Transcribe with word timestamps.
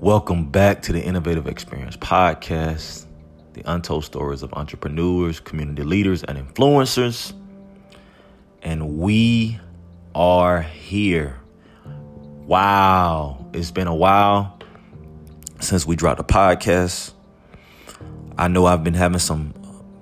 Welcome 0.00 0.48
back 0.48 0.82
to 0.82 0.92
the 0.92 1.02
Innovative 1.02 1.48
Experience 1.48 1.96
Podcast, 1.96 3.06
the 3.54 3.62
untold 3.66 4.04
stories 4.04 4.44
of 4.44 4.54
entrepreneurs, 4.54 5.40
community 5.40 5.82
leaders, 5.82 6.22
and 6.22 6.38
influencers. 6.38 7.32
And 8.62 8.98
we 8.98 9.58
are 10.14 10.62
here. 10.62 11.40
Wow, 12.46 13.44
it's 13.52 13.72
been 13.72 13.88
a 13.88 13.94
while 13.94 14.60
since 15.58 15.84
we 15.84 15.96
dropped 15.96 16.20
a 16.20 16.24
podcast. 16.24 17.12
I 18.38 18.46
know 18.46 18.66
I've 18.66 18.84
been 18.84 18.94
having 18.94 19.18
some 19.18 19.52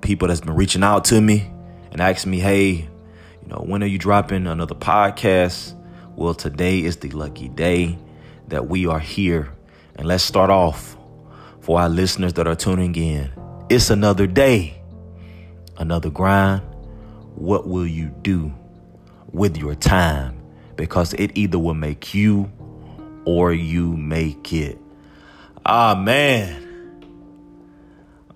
people 0.02 0.28
that's 0.28 0.42
been 0.42 0.56
reaching 0.56 0.82
out 0.82 1.06
to 1.06 1.18
me 1.22 1.50
and 1.90 2.02
asking 2.02 2.32
me, 2.32 2.38
hey, 2.38 2.68
you 2.70 3.48
know, 3.48 3.64
when 3.66 3.82
are 3.82 3.86
you 3.86 3.98
dropping 3.98 4.46
another 4.46 4.74
podcast? 4.74 5.72
Well, 6.16 6.34
today 6.34 6.84
is 6.84 6.98
the 6.98 7.08
lucky 7.12 7.48
day 7.48 7.98
that 8.48 8.68
we 8.68 8.86
are 8.86 9.00
here. 9.00 9.55
And 9.96 10.06
let's 10.06 10.22
start 10.22 10.50
off 10.50 10.96
for 11.60 11.80
our 11.80 11.88
listeners 11.88 12.34
that 12.34 12.46
are 12.46 12.54
tuning 12.54 12.94
in. 12.94 13.30
It's 13.68 13.90
another 13.90 14.26
day, 14.26 14.80
another 15.78 16.10
grind. 16.10 16.62
What 17.34 17.66
will 17.66 17.86
you 17.86 18.08
do 18.22 18.52
with 19.32 19.56
your 19.56 19.74
time? 19.74 20.40
Because 20.76 21.14
it 21.14 21.36
either 21.36 21.58
will 21.58 21.74
make 21.74 22.14
you 22.14 22.50
or 23.24 23.52
you 23.52 23.96
make 23.96 24.52
it. 24.52 24.78
Ah, 25.64 25.94
man. 25.94 26.62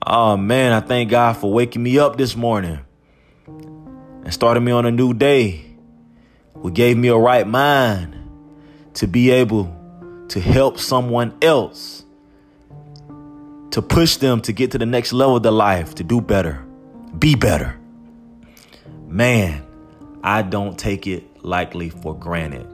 Oh 0.06 0.36
man, 0.36 0.72
I 0.72 0.80
thank 0.80 1.10
God 1.10 1.34
for 1.36 1.52
waking 1.52 1.82
me 1.82 1.98
up 1.98 2.16
this 2.16 2.34
morning 2.34 2.80
and 3.46 4.32
starting 4.32 4.64
me 4.64 4.72
on 4.72 4.86
a 4.86 4.90
new 4.90 5.12
day. 5.12 5.66
Who 6.54 6.70
gave 6.70 6.96
me 6.96 7.08
a 7.08 7.16
right 7.16 7.46
mind 7.46 8.16
to 8.94 9.06
be 9.06 9.30
able 9.30 9.79
to 10.30 10.40
help 10.40 10.78
someone 10.78 11.36
else, 11.42 12.04
to 13.70 13.82
push 13.82 14.16
them 14.16 14.40
to 14.42 14.52
get 14.52 14.70
to 14.72 14.78
the 14.78 14.86
next 14.86 15.12
level 15.12 15.36
of 15.36 15.42
their 15.42 15.52
life, 15.52 15.94
to 15.96 16.04
do 16.04 16.20
better, 16.20 16.64
be 17.18 17.34
better. 17.34 17.76
Man, 19.08 19.64
I 20.22 20.42
don't 20.42 20.78
take 20.78 21.06
it 21.06 21.44
lightly 21.44 21.90
for 21.90 22.16
granted. 22.16 22.66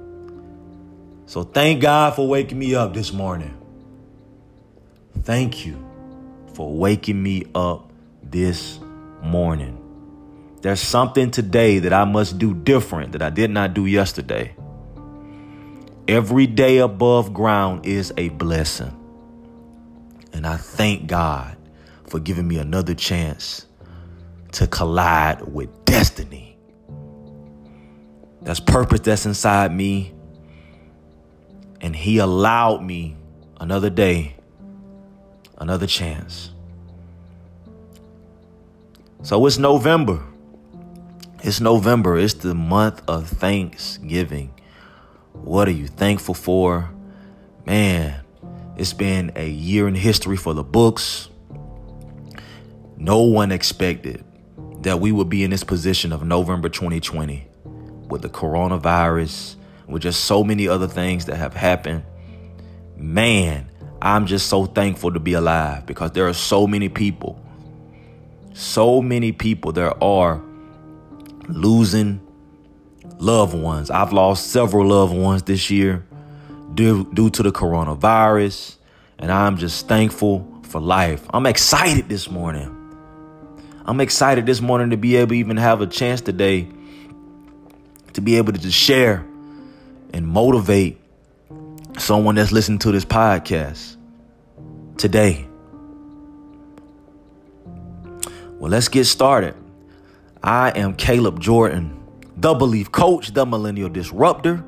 So 1.24 1.44
thank 1.44 1.80
God 1.80 2.14
for 2.14 2.28
waking 2.28 2.58
me 2.58 2.74
up 2.74 2.92
this 2.92 3.12
morning. 3.12 3.56
Thank 5.22 5.64
you 5.64 5.82
for 6.52 6.76
waking 6.76 7.22
me 7.22 7.44
up 7.54 7.90
this 8.22 8.78
morning. 9.22 9.82
There's 10.60 10.80
something 10.80 11.30
today 11.30 11.78
that 11.78 11.92
I 11.92 12.04
must 12.04 12.38
do 12.38 12.52
different 12.52 13.12
that 13.12 13.22
I 13.22 13.30
did 13.30 13.50
not 13.50 13.72
do 13.72 13.86
yesterday. 13.86 14.55
Every 16.08 16.46
day 16.46 16.78
above 16.78 17.34
ground 17.34 17.84
is 17.84 18.12
a 18.16 18.28
blessing. 18.28 18.92
And 20.32 20.46
I 20.46 20.56
thank 20.56 21.08
God 21.08 21.56
for 22.06 22.20
giving 22.20 22.46
me 22.46 22.58
another 22.58 22.94
chance 22.94 23.66
to 24.52 24.68
collide 24.68 25.42
with 25.42 25.84
destiny. 25.84 26.56
That's 28.42 28.60
purpose 28.60 29.00
that's 29.00 29.26
inside 29.26 29.74
me. 29.74 30.14
And 31.80 31.96
He 31.96 32.18
allowed 32.18 32.84
me 32.84 33.16
another 33.60 33.90
day, 33.90 34.36
another 35.58 35.88
chance. 35.88 36.52
So 39.22 39.44
it's 39.46 39.58
November. 39.58 40.22
It's 41.42 41.60
November. 41.60 42.16
It's 42.16 42.34
the 42.34 42.54
month 42.54 43.02
of 43.08 43.28
Thanksgiving. 43.28 44.52
What 45.42 45.68
are 45.68 45.72
you 45.72 45.86
thankful 45.86 46.34
for? 46.34 46.90
Man, 47.64 48.20
it's 48.76 48.92
been 48.92 49.32
a 49.36 49.48
year 49.48 49.88
in 49.88 49.94
history 49.94 50.36
for 50.36 50.54
the 50.54 50.64
books. 50.64 51.28
No 52.96 53.22
one 53.22 53.52
expected 53.52 54.24
that 54.82 55.00
we 55.00 55.12
would 55.12 55.28
be 55.28 55.44
in 55.44 55.50
this 55.50 55.64
position 55.64 56.12
of 56.12 56.24
November 56.24 56.68
2020 56.68 57.46
with 58.08 58.22
the 58.22 58.28
coronavirus, 58.28 59.56
with 59.86 60.02
just 60.02 60.24
so 60.24 60.44
many 60.44 60.68
other 60.68 60.86
things 60.86 61.26
that 61.26 61.36
have 61.36 61.54
happened. 61.54 62.04
Man, 62.96 63.68
I'm 64.00 64.26
just 64.26 64.48
so 64.48 64.66
thankful 64.66 65.12
to 65.12 65.20
be 65.20 65.32
alive 65.32 65.86
because 65.86 66.12
there 66.12 66.26
are 66.28 66.32
so 66.32 66.66
many 66.66 66.88
people, 66.88 67.40
so 68.52 69.02
many 69.02 69.32
people 69.32 69.72
there 69.72 70.02
are 70.02 70.42
losing 71.48 72.25
loved 73.18 73.54
ones. 73.54 73.90
I've 73.90 74.12
lost 74.12 74.48
several 74.48 74.86
loved 74.86 75.14
ones 75.14 75.42
this 75.42 75.70
year 75.70 76.04
due, 76.74 77.10
due 77.12 77.30
to 77.30 77.42
the 77.42 77.52
coronavirus, 77.52 78.76
and 79.18 79.32
I'm 79.32 79.56
just 79.56 79.88
thankful 79.88 80.60
for 80.62 80.80
life. 80.80 81.24
I'm 81.32 81.46
excited 81.46 82.08
this 82.08 82.30
morning. 82.30 82.72
I'm 83.84 84.00
excited 84.00 84.46
this 84.46 84.60
morning 84.60 84.90
to 84.90 84.96
be 84.96 85.16
able 85.16 85.28
to 85.28 85.34
even 85.34 85.56
have 85.56 85.80
a 85.80 85.86
chance 85.86 86.20
today 86.20 86.68
to 88.16 88.22
be 88.22 88.38
able 88.38 88.50
to 88.50 88.58
just 88.58 88.76
share 88.76 89.26
and 90.14 90.26
motivate 90.26 90.98
someone 91.98 92.34
that's 92.34 92.50
listening 92.50 92.78
to 92.78 92.90
this 92.90 93.04
podcast 93.04 93.96
today. 94.96 95.46
Well, 98.58 98.70
let's 98.70 98.88
get 98.88 99.04
started. 99.04 99.54
I 100.42 100.70
am 100.70 100.94
Caleb 100.94 101.40
Jordan, 101.40 101.95
the 102.36 102.52
Belief 102.54 102.92
Coach, 102.92 103.32
the 103.32 103.46
Millennial 103.46 103.88
Disruptor, 103.88 104.62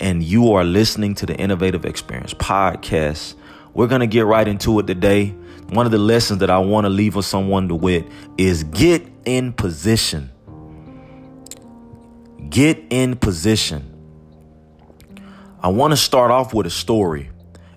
and 0.00 0.22
you 0.22 0.52
are 0.52 0.64
listening 0.64 1.14
to 1.16 1.26
the 1.26 1.36
Innovative 1.36 1.84
Experience 1.84 2.32
Podcast. 2.34 3.34
We're 3.74 3.88
going 3.88 4.00
to 4.00 4.06
get 4.06 4.24
right 4.24 4.48
into 4.48 4.78
it 4.78 4.86
today. 4.86 5.28
One 5.68 5.86
of 5.86 5.92
the 5.92 5.98
lessons 5.98 6.40
that 6.40 6.50
I 6.50 6.58
want 6.58 6.84
to 6.86 6.88
leave 6.88 7.14
with 7.14 7.26
someone 7.26 7.68
to 7.68 7.74
wit 7.74 8.06
is 8.38 8.64
get 8.64 9.06
in 9.24 9.52
position. 9.52 10.30
Get 12.48 12.82
in 12.90 13.16
position. 13.16 13.88
I 15.60 15.68
want 15.68 15.92
to 15.92 15.96
start 15.96 16.30
off 16.30 16.52
with 16.54 16.66
a 16.66 16.70
story 16.70 17.30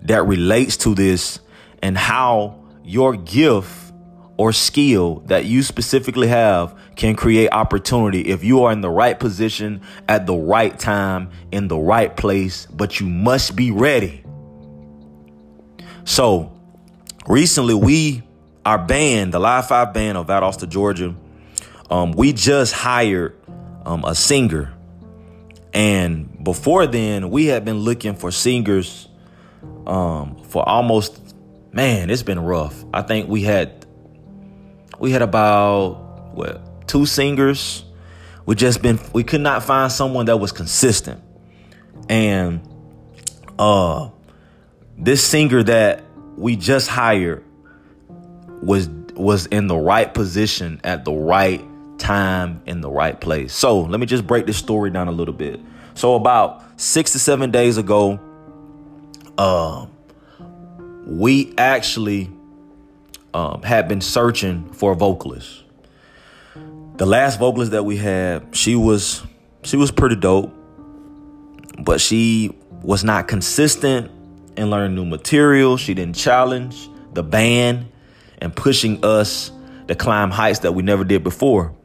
that 0.03 0.25
relates 0.25 0.77
to 0.77 0.95
this 0.95 1.39
and 1.81 1.97
how 1.97 2.63
your 2.83 3.15
gift 3.15 3.84
or 4.37 4.51
skill 4.51 5.21
that 5.27 5.45
you 5.45 5.63
specifically 5.63 6.27
have 6.27 6.77
can 6.95 7.15
create 7.15 7.49
opportunity 7.51 8.21
if 8.21 8.43
you 8.43 8.63
are 8.63 8.71
in 8.71 8.81
the 8.81 8.89
right 8.89 9.19
position 9.19 9.81
at 10.07 10.25
the 10.25 10.35
right 10.35 10.77
time 10.77 11.29
in 11.51 11.67
the 11.67 11.77
right 11.77 12.15
place, 12.15 12.65
but 12.67 12.99
you 12.99 13.07
must 13.07 13.55
be 13.55 13.71
ready. 13.71 14.23
So, 16.03 16.51
recently 17.27 17.73
we 17.73 18.23
our 18.65 18.79
band, 18.79 19.33
the 19.33 19.39
Live 19.39 19.67
Five 19.67 19.93
band 19.93 20.17
of 20.17 20.27
Valdosta, 20.27 20.67
Georgia, 20.67 21.15
um, 21.89 22.11
we 22.11 22.33
just 22.33 22.73
hired 22.73 23.37
um, 23.85 24.03
a 24.03 24.15
singer, 24.15 24.73
and 25.73 26.43
before 26.43 26.87
then 26.87 27.29
we 27.29 27.45
had 27.45 27.63
been 27.63 27.79
looking 27.79 28.15
for 28.15 28.31
singers 28.31 29.07
um, 29.85 30.43
for 30.45 30.67
almost 30.67 31.21
man, 31.71 32.09
it's 32.09 32.23
been 32.23 32.39
rough. 32.39 32.83
I 32.93 33.01
think 33.01 33.29
we 33.29 33.41
had 33.41 33.84
we 34.99 35.11
had 35.11 35.21
about 35.21 36.33
what 36.33 36.87
two 36.87 37.05
singers. 37.05 37.83
We 38.45 38.55
just 38.55 38.81
been 38.81 38.99
we 39.13 39.23
could 39.23 39.41
not 39.41 39.63
find 39.63 39.91
someone 39.91 40.27
that 40.27 40.37
was 40.37 40.51
consistent. 40.51 41.21
And 42.09 42.61
uh 43.57 44.09
this 44.97 45.23
singer 45.23 45.63
that 45.63 46.03
we 46.37 46.55
just 46.55 46.87
hired 46.87 47.43
was 48.61 48.87
was 49.15 49.45
in 49.47 49.67
the 49.67 49.77
right 49.77 50.13
position 50.13 50.79
at 50.83 51.05
the 51.05 51.13
right 51.13 51.61
time 51.97 52.61
in 52.65 52.81
the 52.81 52.89
right 52.89 53.19
place. 53.19 53.53
So 53.53 53.81
let 53.81 53.99
me 53.99 54.05
just 54.05 54.27
break 54.27 54.45
this 54.45 54.57
story 54.57 54.91
down 54.91 55.07
a 55.07 55.11
little 55.11 55.33
bit. 55.33 55.59
So 55.93 56.15
about 56.15 56.61
six 56.79 57.13
to 57.13 57.19
seven 57.19 57.51
days 57.51 57.77
ago, 57.77 58.19
uh, 59.37 59.85
we 61.05 61.53
actually 61.57 62.29
um, 63.35 63.61
had 63.63 63.89
been 63.89 63.99
searching 63.99 64.71
for 64.71 64.93
a 64.93 64.95
vocalist. 64.95 65.63
The 66.95 67.05
last 67.05 67.37
vocalist 67.37 67.71
that 67.71 67.83
we 67.83 67.97
had, 67.97 68.55
she 68.55 68.77
was 68.77 69.23
she 69.63 69.75
was 69.75 69.91
pretty 69.91 70.15
dope, 70.15 70.55
but 71.83 71.99
she 71.99 72.55
was 72.81 73.03
not 73.03 73.27
consistent 73.27 74.09
in 74.55 74.69
learning 74.69 74.95
new 74.95 75.03
material. 75.03 75.75
She 75.75 75.93
didn't 75.93 76.15
challenge 76.15 76.89
the 77.13 77.23
band 77.23 77.91
and 78.37 78.55
pushing 78.55 79.03
us 79.03 79.51
to 79.89 79.95
climb 79.95 80.31
heights 80.31 80.59
that 80.59 80.71
we 80.71 80.81
never 80.81 81.03
did 81.03 81.21
before. 81.21 81.75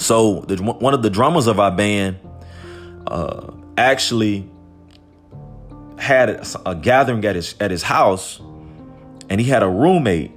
So 0.00 0.40
the, 0.40 0.60
one 0.60 0.92
of 0.92 1.04
the 1.04 1.10
drummers 1.10 1.46
of 1.46 1.60
our 1.60 1.70
band 1.70 2.18
uh, 3.06 3.52
actually 3.76 4.50
had 5.98 6.30
a, 6.30 6.44
a 6.66 6.74
gathering 6.74 7.24
at 7.24 7.36
his 7.36 7.54
at 7.60 7.70
his 7.70 7.84
house, 7.84 8.40
and 9.28 9.40
he 9.40 9.46
had 9.46 9.62
a 9.62 9.68
roommate 9.68 10.32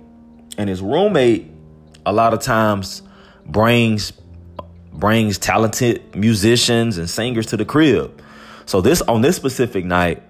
and 0.62 0.70
his 0.70 0.82
roommate 0.82 1.50
a 2.06 2.14
lot 2.14 2.34
of 2.34 2.40
times 2.40 3.02
brings 3.48 4.14
brings 4.94 5.40
talented 5.40 6.16
musicians 6.16 7.00
and 7.00 7.10
singers 7.10 7.48
to 7.48 7.58
the 7.58 7.66
crib. 7.66 8.22
So 8.68 8.80
this 8.80 9.02
on 9.02 9.22
this 9.22 9.36
specific 9.36 9.86
night, 9.86 10.22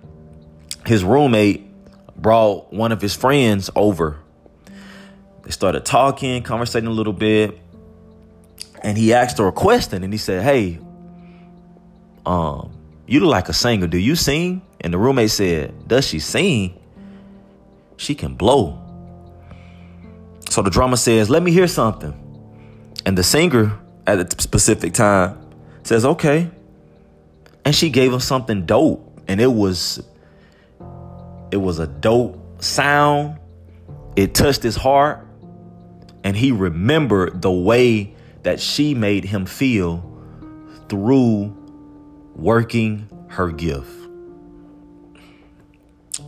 his 0.85 1.03
roommate 1.03 1.67
brought 2.15 2.71
one 2.71 2.93
of 2.93 3.01
his 3.01 3.13
friends 3.13 3.69
over. 3.75 4.19
They 5.43 5.51
started 5.51 5.83
talking, 5.83 6.43
conversating 6.43 6.87
a 6.87 6.93
little 6.93 7.13
bit, 7.13 7.59
and 8.81 8.97
he 8.97 9.13
asked 9.13 9.37
her 9.37 9.47
a 9.47 9.51
question. 9.51 10.01
And 10.01 10.13
he 10.13 10.17
said, 10.17 10.43
"Hey, 10.43 10.79
um, 12.25 12.71
you 13.05 13.19
look 13.19 13.31
like 13.31 13.49
a 13.49 13.53
singer. 13.53 13.87
Do 13.87 13.97
you 13.97 14.15
sing?" 14.15 14.61
And 14.79 14.93
the 14.93 14.97
roommate 14.97 15.31
said, 15.31 15.89
"Does 15.89 16.07
she 16.07 16.19
sing? 16.19 16.79
She 17.97 18.15
can 18.15 18.35
blow." 18.35 18.81
So 20.51 20.61
the 20.61 20.69
drummer 20.69 20.97
says, 20.97 21.29
"Let 21.29 21.43
me 21.43 21.51
hear 21.51 21.67
something." 21.67 22.13
And 23.05 23.17
the 23.17 23.23
singer 23.23 23.71
at 24.05 24.19
a 24.19 24.41
specific 24.41 24.93
time 24.93 25.37
says, 25.83 26.03
"Okay." 26.03 26.51
And 27.63 27.73
she 27.73 27.89
gave 27.89 28.11
him 28.11 28.19
something 28.19 28.65
dope, 28.65 29.21
and 29.29 29.39
it 29.39 29.53
was 29.53 30.03
it 31.51 31.57
was 31.57 31.79
a 31.79 31.87
dope 31.87 32.37
sound. 32.61 33.37
It 34.17 34.33
touched 34.33 34.61
his 34.61 34.75
heart, 34.75 35.25
and 36.25 36.35
he 36.35 36.51
remembered 36.51 37.41
the 37.41 37.51
way 37.51 38.13
that 38.43 38.59
she 38.59 38.93
made 38.93 39.23
him 39.23 39.45
feel 39.45 40.03
through 40.89 41.55
working 42.35 43.07
her 43.27 43.51
gift. 43.51 43.89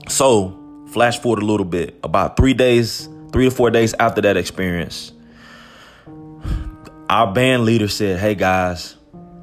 So, 0.07 0.57
flash 0.87 1.19
forward 1.19 1.43
a 1.43 1.45
little 1.45 1.65
bit. 1.65 1.99
About 2.03 2.37
three 2.37 2.53
days, 2.53 3.09
three 3.33 3.45
to 3.45 3.51
four 3.51 3.71
days 3.71 3.93
after 3.99 4.21
that 4.21 4.37
experience, 4.37 5.11
our 7.09 7.33
band 7.33 7.65
leader 7.65 7.87
said, 7.87 8.19
Hey 8.19 8.35
guys, 8.35 8.95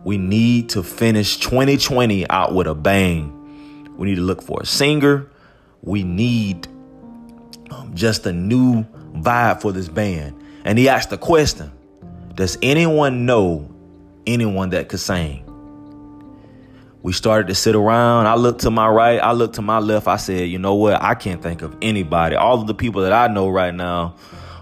we 0.05 0.17
need 0.17 0.71
to 0.71 0.83
finish 0.83 1.37
2020 1.39 2.31
out 2.31 2.55
with 2.55 2.67
a 2.67 2.75
bang. 2.75 3.37
We 3.99 4.09
need 4.09 4.15
to 4.15 4.23
look 4.23 4.43
for 4.43 4.63
a 4.63 4.67
singer. 4.67 5.29
We 5.83 6.05
need 6.05 6.69
um, 7.71 7.93
just 7.95 8.25
a 8.25 8.33
new 8.33 8.85
vibe 9.13 9.61
for 9.61 9.73
this 9.73 9.89
band. 9.89 10.43
And 10.65 10.79
he 10.79 10.89
asked 10.89 11.11
the 11.11 11.19
question 11.19 11.73
Does 12.35 12.57
anyone 12.63 13.27
know 13.27 13.69
anyone 14.27 14.71
that 14.71 14.89
could 14.89 15.01
sing? 15.01 15.45
We 17.03 17.13
started 17.13 17.49
to 17.49 17.55
sit 17.55 17.75
around. 17.75 18.27
I 18.27 18.35
looked 18.35 18.61
to 18.63 18.71
my 18.71 18.89
right, 18.89 19.19
I 19.19 19.33
looked 19.33 19.55
to 19.55 19.63
my 19.63 19.79
left. 19.79 20.07
I 20.07 20.17
said, 20.17 20.49
You 20.49 20.59
know 20.59 20.75
what? 20.75 21.03
I 21.03 21.15
can't 21.15 21.43
think 21.43 21.63
of 21.63 21.77
anybody. 21.81 22.37
All 22.37 22.61
of 22.61 22.67
the 22.67 22.75
people 22.75 23.03
that 23.03 23.13
I 23.13 23.33
know 23.33 23.49
right 23.49 23.75
now 23.75 24.17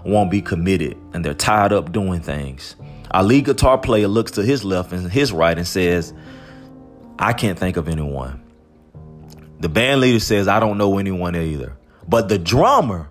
won't 0.05 0.31
be 0.31 0.41
committed 0.41 0.97
and 1.13 1.23
they're 1.23 1.33
tied 1.33 1.73
up 1.73 1.91
doing 1.91 2.21
things. 2.21 2.75
Our 3.11 3.23
lead 3.23 3.45
guitar 3.45 3.77
player 3.77 4.07
looks 4.07 4.31
to 4.31 4.43
his 4.43 4.63
left 4.63 4.93
and 4.93 5.11
his 5.11 5.33
right 5.33 5.57
and 5.57 5.67
says, 5.67 6.13
I 7.17 7.33
can't 7.33 7.59
think 7.59 7.75
of 7.75 7.89
anyone. 7.89 8.41
The 9.59 9.67
band 9.69 9.99
leader 9.99 10.19
says, 10.19 10.47
I 10.47 10.59
don't 10.59 10.77
know 10.77 10.97
anyone 10.97 11.35
either. 11.35 11.75
But 12.07 12.29
the 12.29 12.39
drummer 12.39 13.09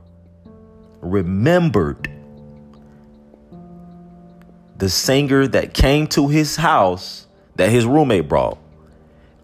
remembered 1.00 2.10
the 4.78 4.88
singer 4.88 5.46
that 5.48 5.74
came 5.74 6.06
to 6.06 6.28
his 6.28 6.56
house 6.56 7.26
that 7.56 7.70
his 7.70 7.84
roommate 7.84 8.28
brought. 8.28 8.58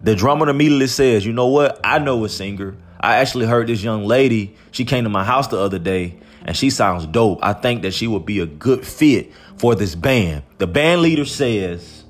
The 0.05 0.15
drummer 0.15 0.47
immediately 0.47 0.85
says, 0.85 1.25
You 1.25 1.33
know 1.33 1.47
what? 1.47 1.79
I 1.83 1.97
know 1.97 2.23
a 2.25 2.29
singer. 2.29 2.77
I 2.99 3.15
actually 3.15 3.47
heard 3.47 3.65
this 3.65 3.81
young 3.81 4.05
lady. 4.05 4.55
She 4.69 4.85
came 4.85 5.03
to 5.03 5.09
my 5.09 5.23
house 5.23 5.47
the 5.47 5.57
other 5.57 5.79
day 5.79 6.19
and 6.43 6.55
she 6.55 6.69
sounds 6.69 7.07
dope. 7.07 7.39
I 7.41 7.53
think 7.53 7.81
that 7.81 7.91
she 7.95 8.05
would 8.05 8.23
be 8.23 8.39
a 8.39 8.45
good 8.45 8.85
fit 8.85 9.33
for 9.57 9.73
this 9.73 9.95
band. 9.95 10.43
The 10.59 10.67
band 10.67 11.01
leader 11.01 11.25
says, 11.25 12.03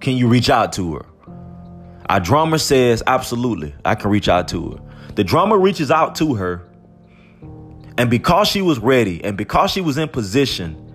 Can 0.00 0.16
you 0.16 0.26
reach 0.26 0.50
out 0.50 0.72
to 0.72 0.96
her? 0.96 1.06
Our 2.08 2.18
drummer 2.18 2.58
says, 2.58 3.04
Absolutely, 3.06 3.72
I 3.84 3.94
can 3.94 4.10
reach 4.10 4.28
out 4.28 4.48
to 4.48 4.72
her. 4.72 5.12
The 5.14 5.22
drummer 5.22 5.60
reaches 5.60 5.92
out 5.92 6.16
to 6.16 6.34
her, 6.34 6.68
and 7.98 8.10
because 8.10 8.48
she 8.48 8.62
was 8.62 8.80
ready 8.80 9.22
and 9.22 9.36
because 9.36 9.70
she 9.70 9.80
was 9.80 9.96
in 9.96 10.08
position, 10.08 10.92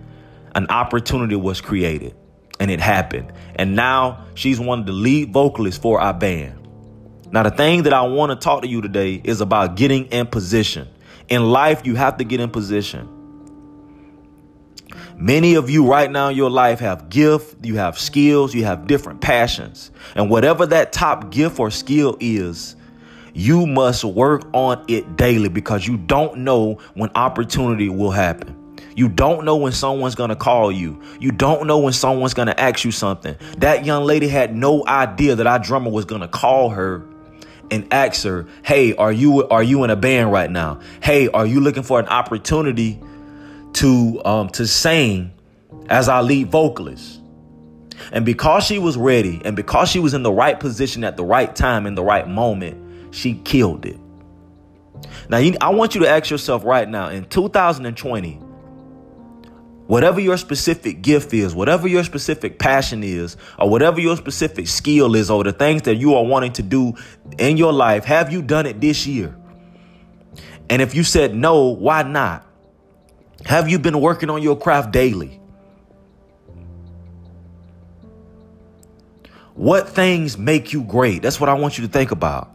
an 0.54 0.66
opportunity 0.68 1.36
was 1.36 1.62
created 1.62 2.14
and 2.60 2.70
it 2.70 2.80
happened. 2.80 3.32
And 3.56 3.74
now 3.76 4.26
she's 4.34 4.60
one 4.60 4.80
of 4.80 4.86
the 4.86 4.92
lead 4.92 5.32
vocalists 5.32 5.80
for 5.80 6.00
our 6.00 6.14
band. 6.14 6.54
Now, 7.30 7.42
the 7.42 7.50
thing 7.50 7.82
that 7.82 7.92
I 7.92 8.02
want 8.02 8.30
to 8.30 8.36
talk 8.36 8.62
to 8.62 8.68
you 8.68 8.80
today 8.80 9.20
is 9.22 9.40
about 9.40 9.76
getting 9.76 10.06
in 10.06 10.26
position. 10.26 10.88
In 11.28 11.50
life, 11.50 11.82
you 11.84 11.94
have 11.94 12.16
to 12.18 12.24
get 12.24 12.40
in 12.40 12.50
position. 12.50 13.08
Many 15.16 15.56
of 15.56 15.68
you 15.68 15.86
right 15.86 16.10
now 16.10 16.28
in 16.28 16.36
your 16.36 16.48
life 16.48 16.78
have 16.78 17.10
gift, 17.10 17.64
you 17.64 17.76
have 17.76 17.98
skills, 17.98 18.54
you 18.54 18.64
have 18.64 18.86
different 18.86 19.20
passions. 19.20 19.90
And 20.14 20.30
whatever 20.30 20.64
that 20.66 20.92
top 20.92 21.30
gift 21.30 21.58
or 21.58 21.70
skill 21.70 22.16
is, 22.20 22.76
you 23.34 23.66
must 23.66 24.04
work 24.04 24.48
on 24.52 24.84
it 24.88 25.16
daily 25.16 25.48
because 25.48 25.86
you 25.86 25.96
don't 25.96 26.38
know 26.38 26.74
when 26.94 27.10
opportunity 27.14 27.88
will 27.88 28.12
happen. 28.12 28.57
You 28.98 29.08
don't 29.08 29.44
know 29.44 29.54
when 29.54 29.70
someone's 29.70 30.16
to 30.30 30.34
call 30.34 30.72
you. 30.72 31.00
You 31.20 31.30
don't 31.30 31.68
know 31.68 31.78
when 31.78 31.92
someone's 31.92 32.34
to 32.48 32.60
ask 32.60 32.84
you 32.84 32.90
something. 32.90 33.36
That 33.58 33.84
young 33.84 34.02
lady 34.02 34.26
had 34.26 34.56
no 34.56 34.84
idea 34.84 35.36
that 35.36 35.46
our 35.46 35.60
drummer 35.60 35.88
was 35.88 36.04
to 36.20 36.26
call 36.26 36.70
her 36.70 37.06
and 37.70 37.86
ask 37.94 38.24
her, 38.24 38.48
"Hey, 38.64 38.96
are 38.96 39.12
you 39.12 39.46
are 39.50 39.62
you 39.62 39.84
in 39.84 39.90
a 39.90 39.94
band 39.94 40.32
right 40.32 40.50
now? 40.50 40.80
Hey, 41.00 41.28
are 41.28 41.46
you 41.46 41.60
looking 41.60 41.84
for 41.84 42.00
an 42.00 42.08
opportunity 42.08 42.98
to 43.74 44.20
um 44.24 44.48
to 44.48 44.66
sing 44.66 45.30
as 45.88 46.08
our 46.08 46.24
lead 46.24 46.50
vocalist?" 46.50 47.20
And 48.10 48.24
because 48.24 48.64
she 48.64 48.80
was 48.80 48.96
ready 48.96 49.40
and 49.44 49.54
because 49.54 49.88
she 49.88 50.00
was 50.00 50.12
in 50.12 50.24
the 50.24 50.32
right 50.32 50.58
position 50.58 51.04
at 51.04 51.16
the 51.16 51.24
right 51.24 51.54
time 51.54 51.86
in 51.86 51.94
the 51.94 52.02
right 52.02 52.26
moment, 52.26 53.14
she 53.14 53.34
killed 53.44 53.86
it. 53.86 54.00
Now, 55.28 55.38
you, 55.38 55.56
I 55.60 55.68
want 55.68 55.94
you 55.94 56.00
to 56.00 56.08
ask 56.08 56.30
yourself 56.30 56.64
right 56.64 56.88
now 56.88 57.10
in 57.10 57.26
2020, 57.26 58.40
Whatever 59.88 60.20
your 60.20 60.36
specific 60.36 61.00
gift 61.00 61.32
is, 61.32 61.54
whatever 61.54 61.88
your 61.88 62.04
specific 62.04 62.58
passion 62.58 63.02
is, 63.02 63.38
or 63.58 63.70
whatever 63.70 64.00
your 64.00 64.18
specific 64.18 64.68
skill 64.68 65.14
is, 65.14 65.30
or 65.30 65.42
the 65.42 65.52
things 65.52 65.82
that 65.82 65.94
you 65.94 66.14
are 66.14 66.24
wanting 66.24 66.52
to 66.52 66.62
do 66.62 66.92
in 67.38 67.56
your 67.56 67.72
life, 67.72 68.04
have 68.04 68.30
you 68.30 68.42
done 68.42 68.66
it 68.66 68.82
this 68.82 69.06
year? 69.06 69.34
And 70.68 70.82
if 70.82 70.94
you 70.94 71.02
said 71.02 71.34
no, 71.34 71.68
why 71.68 72.02
not? 72.02 72.46
Have 73.46 73.70
you 73.70 73.78
been 73.78 73.98
working 73.98 74.28
on 74.28 74.42
your 74.42 74.58
craft 74.58 74.92
daily? 74.92 75.40
What 79.54 79.88
things 79.88 80.36
make 80.36 80.74
you 80.74 80.84
great? 80.84 81.22
That's 81.22 81.40
what 81.40 81.48
I 81.48 81.54
want 81.54 81.78
you 81.78 81.86
to 81.86 81.90
think 81.90 82.10
about. 82.10 82.50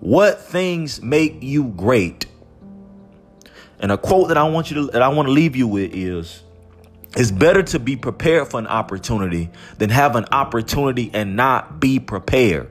What 0.00 0.42
things 0.42 1.00
make 1.00 1.42
you 1.42 1.64
great? 1.64 2.26
And 3.80 3.92
a 3.92 3.98
quote 3.98 4.28
that 4.28 4.36
I 4.36 4.44
want 4.44 4.70
you 4.70 4.86
to 4.86 4.92
that 4.92 5.02
I 5.02 5.08
want 5.08 5.28
to 5.28 5.32
leave 5.32 5.56
you 5.56 5.66
with 5.68 5.94
is 5.94 6.42
it's 7.16 7.30
better 7.30 7.62
to 7.62 7.78
be 7.78 7.96
prepared 7.96 8.48
for 8.48 8.58
an 8.58 8.66
opportunity 8.66 9.50
than 9.78 9.90
have 9.90 10.16
an 10.16 10.26
opportunity 10.32 11.10
and 11.12 11.36
not 11.36 11.80
be 11.80 12.00
prepared. 12.00 12.70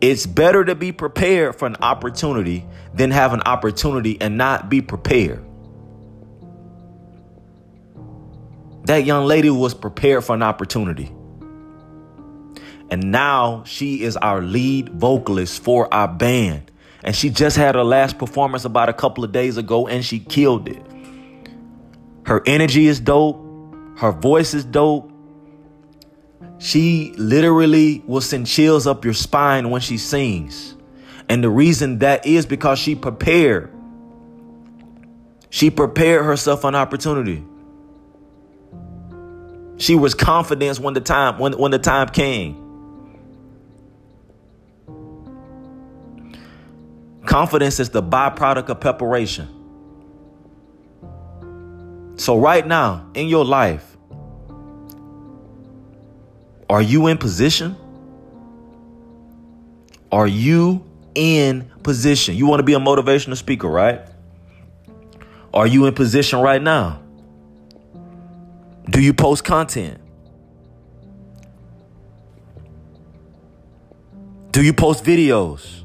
It's 0.00 0.26
better 0.26 0.64
to 0.64 0.74
be 0.74 0.92
prepared 0.92 1.56
for 1.56 1.66
an 1.66 1.76
opportunity 1.82 2.64
than 2.94 3.10
have 3.10 3.32
an 3.32 3.42
opportunity 3.42 4.20
and 4.20 4.38
not 4.38 4.70
be 4.70 4.80
prepared. 4.80 5.44
That 8.84 9.04
young 9.04 9.26
lady 9.26 9.50
was 9.50 9.74
prepared 9.74 10.24
for 10.24 10.34
an 10.34 10.42
opportunity. 10.42 11.12
And 12.90 13.10
now 13.10 13.64
she 13.64 14.02
is 14.02 14.16
our 14.16 14.40
lead 14.40 14.88
vocalist 14.88 15.62
for 15.62 15.92
our 15.92 16.08
band. 16.08 16.70
And 17.08 17.16
she 17.16 17.30
just 17.30 17.56
had 17.56 17.74
her 17.74 17.84
last 17.84 18.18
performance 18.18 18.66
about 18.66 18.90
a 18.90 18.92
couple 18.92 19.24
of 19.24 19.32
days 19.32 19.56
ago 19.56 19.88
and 19.88 20.04
she 20.04 20.18
killed 20.18 20.68
it. 20.68 20.82
Her 22.26 22.42
energy 22.44 22.86
is 22.86 23.00
dope. 23.00 23.42
Her 23.96 24.12
voice 24.12 24.52
is 24.52 24.62
dope. 24.62 25.10
She 26.58 27.14
literally 27.16 28.02
will 28.06 28.20
send 28.20 28.46
chills 28.46 28.86
up 28.86 29.06
your 29.06 29.14
spine 29.14 29.70
when 29.70 29.80
she 29.80 29.96
sings. 29.96 30.74
And 31.30 31.42
the 31.42 31.48
reason 31.48 32.00
that 32.00 32.26
is 32.26 32.44
because 32.44 32.78
she 32.78 32.94
prepared. 32.94 33.72
She 35.48 35.70
prepared 35.70 36.26
herself 36.26 36.62
an 36.64 36.74
opportunity. 36.74 37.42
She 39.78 39.94
was 39.94 40.12
confident 40.12 40.78
when 40.78 40.92
the 40.92 41.00
time 41.00 41.38
when, 41.38 41.56
when 41.56 41.70
the 41.70 41.78
time 41.78 42.10
came. 42.10 42.67
Confidence 47.28 47.78
is 47.78 47.90
the 47.90 48.02
byproduct 48.02 48.70
of 48.70 48.80
preparation. 48.80 49.46
So, 52.16 52.38
right 52.38 52.66
now 52.66 53.06
in 53.12 53.28
your 53.28 53.44
life, 53.44 53.98
are 56.70 56.80
you 56.80 57.06
in 57.06 57.18
position? 57.18 57.76
Are 60.10 60.26
you 60.26 60.86
in 61.14 61.70
position? 61.82 62.34
You 62.34 62.46
want 62.46 62.60
to 62.60 62.64
be 62.64 62.72
a 62.72 62.78
motivational 62.78 63.36
speaker, 63.36 63.68
right? 63.68 64.00
Are 65.52 65.66
you 65.66 65.84
in 65.84 65.92
position 65.92 66.38
right 66.40 66.62
now? 66.62 67.02
Do 68.88 69.02
you 69.02 69.12
post 69.12 69.44
content? 69.44 70.00
Do 74.50 74.62
you 74.62 74.72
post 74.72 75.04
videos? 75.04 75.84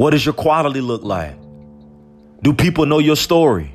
What 0.00 0.12
does 0.12 0.24
your 0.24 0.32
quality 0.32 0.80
look 0.80 1.02
like? 1.02 1.36
Do 2.42 2.54
people 2.54 2.86
know 2.86 3.00
your 3.00 3.16
story? 3.16 3.74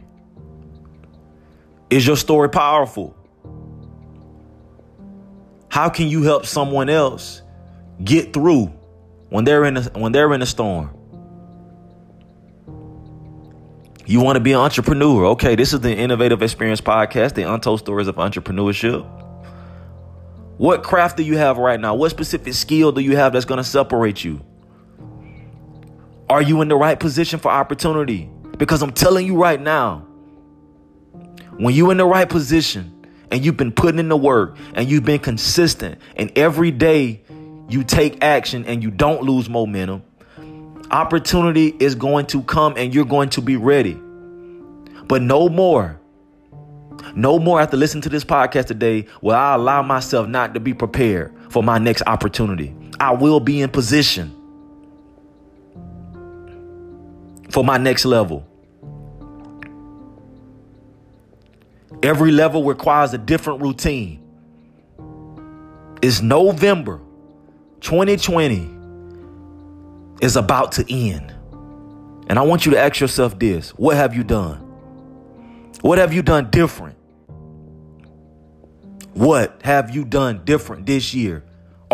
Is 1.92 2.08
your 2.08 2.18
story 2.18 2.50
powerful? 2.50 3.16
How 5.70 5.88
can 5.90 6.08
you 6.08 6.24
help 6.24 6.48
someone 6.48 6.90
else 6.90 7.44
get 8.04 8.34
through 8.34 8.74
when 9.30 9.44
they're 9.44 9.66
in 9.66 9.78
a, 9.78 9.84
when 9.94 10.14
they're 10.14 10.34
in 10.34 10.42
a 10.42 10.48
storm? 10.48 10.90
You 14.08 14.20
want 14.20 14.38
to 14.38 14.40
be 14.40 14.54
an 14.54 14.62
entrepreneur. 14.62 15.28
Okay, 15.28 15.54
this 15.56 15.74
is 15.74 15.82
the 15.82 15.96
Innovative 15.96 16.42
Experience 16.42 16.82
Podcast, 16.82 17.36
the 17.36 17.44
untold 17.44 17.82
stories 17.82 18.08
of 18.08 18.16
entrepreneurship. 18.16 19.06
What 20.58 20.82
craft 20.82 21.18
do 21.18 21.24
you 21.24 21.38
have 21.38 21.60
right 21.60 21.80
now? 21.80 21.94
What 21.94 22.10
specific 22.10 22.56
skill 22.56 22.92
do 22.92 23.02
you 23.02 23.16
have 23.16 23.34
that's 23.34 23.46
going 23.46 23.60
to 23.60 23.64
separate 23.64 24.24
you? 24.24 24.44
Are 26.28 26.42
you 26.42 26.62
in 26.62 26.70
the 26.70 26.76
right 26.76 27.00
position 27.00 27.40
for 27.40 27.50
opportunity? 27.50 28.30
Because 28.58 28.82
I'm 28.82 28.92
telling 28.92 29.28
you 29.28 29.36
right 29.36 29.62
now, 29.62 30.00
when 31.58 31.76
you're 31.76 31.92
in 31.92 31.98
the 31.98 32.06
right 32.06 32.28
position 32.28 33.08
and 33.30 33.46
you've 33.46 33.58
been 33.58 33.72
putting 33.72 34.00
in 34.00 34.10
the 34.10 34.18
work 34.18 34.58
and 34.74 34.90
you've 34.90 35.06
been 35.06 35.20
consistent 35.20 36.02
and 36.16 36.36
every 36.36 36.72
day 36.72 37.22
you 37.70 37.84
take 37.84 38.24
action 38.24 38.66
and 38.66 38.82
you 38.82 38.90
don't 38.90 39.22
lose 39.22 39.48
momentum, 39.48 40.04
opportunity 40.90 41.76
is 41.80 41.94
going 41.94 42.26
to 42.28 42.42
come 42.42 42.74
and 42.76 42.94
you're 42.94 43.06
going 43.06 43.30
to 43.30 43.42
be 43.42 43.56
ready. 43.56 43.94
But 45.08 45.22
no 45.22 45.48
more. 45.48 46.00
No 47.14 47.38
more 47.38 47.62
after 47.62 47.78
listening 47.78 48.02
to 48.02 48.10
this 48.10 48.24
podcast 48.24 48.66
today 48.66 49.06
will 49.22 49.36
I 49.36 49.54
allow 49.54 49.84
myself 49.84 50.28
not 50.28 50.56
to 50.56 50.60
be 50.60 50.74
prepared 50.74 51.36
for 51.50 51.62
my 51.62 51.78
next 51.78 52.02
opportunity. 52.08 52.76
I 53.00 53.12
will 53.12 53.40
be 53.40 53.62
in 53.62 53.70
position 53.70 54.35
for 57.56 57.64
my 57.64 57.78
next 57.78 58.04
level. 58.04 58.46
Every 62.04 62.30
level 62.30 62.66
requires 62.66 63.14
a 63.14 63.18
different 63.18 63.62
routine. 63.62 64.22
It's 66.02 66.22
November 66.22 67.00
2020 67.80 68.70
is 70.22 70.36
about 70.36 70.74
to 70.74 70.94
end. 70.94 71.34
And 72.28 72.38
I 72.38 72.42
want 72.42 72.66
you 72.66 72.74
to 72.74 72.78
ask 72.78 73.00
yourself 73.00 73.40
this 73.40 73.70
what 73.70 73.96
have 73.96 74.14
you 74.14 74.26
done? 74.26 74.58
What 75.80 75.98
have 75.98 76.12
you 76.12 76.24
done 76.24 76.50
different? 76.50 76.98
What 79.14 79.62
have 79.64 79.96
you 79.96 80.04
done 80.04 80.44
different 80.44 80.86
this 80.86 81.14
year? 81.14 81.46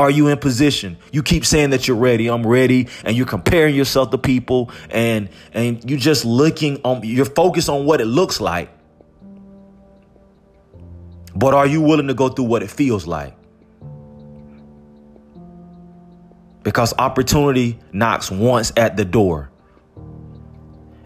Are 0.02 0.10
you 0.10 0.28
in 0.28 0.38
position? 0.38 0.98
You 1.12 1.24
keep 1.24 1.46
saying 1.46 1.70
that 1.70 1.88
you're 1.88 1.98
ready. 1.98 2.28
I'm 2.28 2.46
ready, 2.46 2.88
and 3.06 3.16
you're 3.16 3.26
comparing 3.26 3.76
yourself 3.76 4.12
to 4.12 4.18
people, 4.18 4.72
and 4.90 5.30
and 5.54 5.90
you're 5.90 6.00
just 6.00 6.26
looking 6.26 6.82
on. 6.84 7.04
You're 7.04 7.26
focused 7.26 7.70
on 7.70 7.86
what 7.86 8.02
it 8.02 8.06
looks 8.06 8.42
like, 8.42 8.70
but 11.36 11.54
are 11.54 11.68
you 11.68 11.82
willing 11.82 12.08
to 12.08 12.14
go 12.14 12.30
through 12.30 12.46
what 12.46 12.64
it 12.64 12.70
feels 12.70 13.08
like? 13.08 13.38
because 16.64 16.94
opportunity 16.98 17.80
knocks 17.92 18.30
once 18.30 18.72
at 18.78 18.98
the 18.98 19.06
door. 19.06 19.50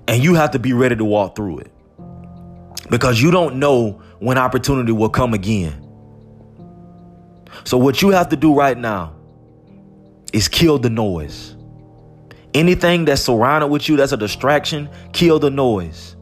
And 0.08 0.24
you 0.24 0.36
have 0.36 0.52
to 0.52 0.60
be 0.60 0.74
ready 0.74 0.96
to 0.96 1.06
walk 1.06 1.36
through 1.36 1.60
it 1.60 1.72
because 2.90 3.22
you 3.22 3.32
don't 3.32 3.58
know 3.58 4.02
when 4.20 4.38
opportunity 4.38 4.92
will 4.92 5.10
come 5.10 5.34
again. 5.34 5.82
So, 7.64 7.78
what 7.78 8.02
you 8.02 8.10
have 8.10 8.30
to 8.30 8.36
do 8.36 8.54
right 8.54 8.78
now 8.78 9.16
is 10.34 10.48
kill 10.48 10.78
the 10.78 10.90
noise. 10.90 11.56
Anything 12.54 13.06
that's 13.06 13.22
surrounded 13.22 13.68
with 13.68 13.90
you 13.90 13.98
that's 13.98 14.12
a 14.12 14.18
distraction, 14.18 14.90
kill 15.14 15.40
the 15.40 15.50
noise. 15.50 16.16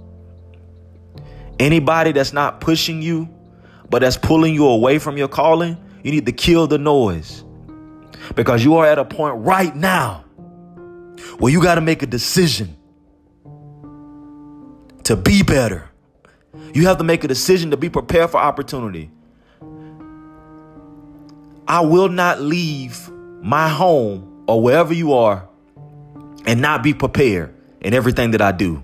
Anybody 1.60 2.12
that's 2.12 2.34
not 2.34 2.60
pushing 2.60 3.02
you, 3.02 3.30
but 3.90 4.00
that's 4.00 4.18
pulling 4.18 4.54
you 4.54 4.66
away 4.68 4.98
from 5.00 5.18
your 5.18 5.28
calling, 5.28 5.78
you 6.04 6.12
need 6.12 6.26
to 6.26 6.32
kill 6.32 6.68
the 6.68 6.78
noise. 6.78 7.44
Because 8.36 8.64
you 8.64 8.76
are 8.78 8.86
at 8.86 8.98
a 8.98 9.06
point 9.06 9.36
right 9.38 9.76
now 9.76 10.26
where 11.38 11.52
you 11.52 11.62
got 11.62 11.76
to 11.76 11.82
make 11.82 12.02
a 12.02 12.08
decision 12.08 12.76
to 15.04 15.16
be 15.16 15.44
better. 15.44 15.90
You 16.74 16.88
have 16.88 16.98
to 16.98 17.04
make 17.04 17.24
a 17.24 17.28
decision 17.28 17.72
to 17.72 17.78
be 17.78 17.90
prepared 17.90 18.30
for 18.32 18.38
opportunity. 18.38 19.12
I 21.68 21.82
will 21.82 22.10
not 22.10 22.42
leave 22.42 23.10
my 23.42 23.70
home 23.70 24.44
or 24.48 24.62
wherever 24.62 24.94
you 24.94 25.14
are 25.14 25.48
and 26.46 26.62
not 26.62 26.84
be 26.84 26.94
prepared 26.94 27.56
in 27.82 27.94
everything 27.94 28.32
that 28.32 28.42
I 28.42 28.52
do. 28.52 28.76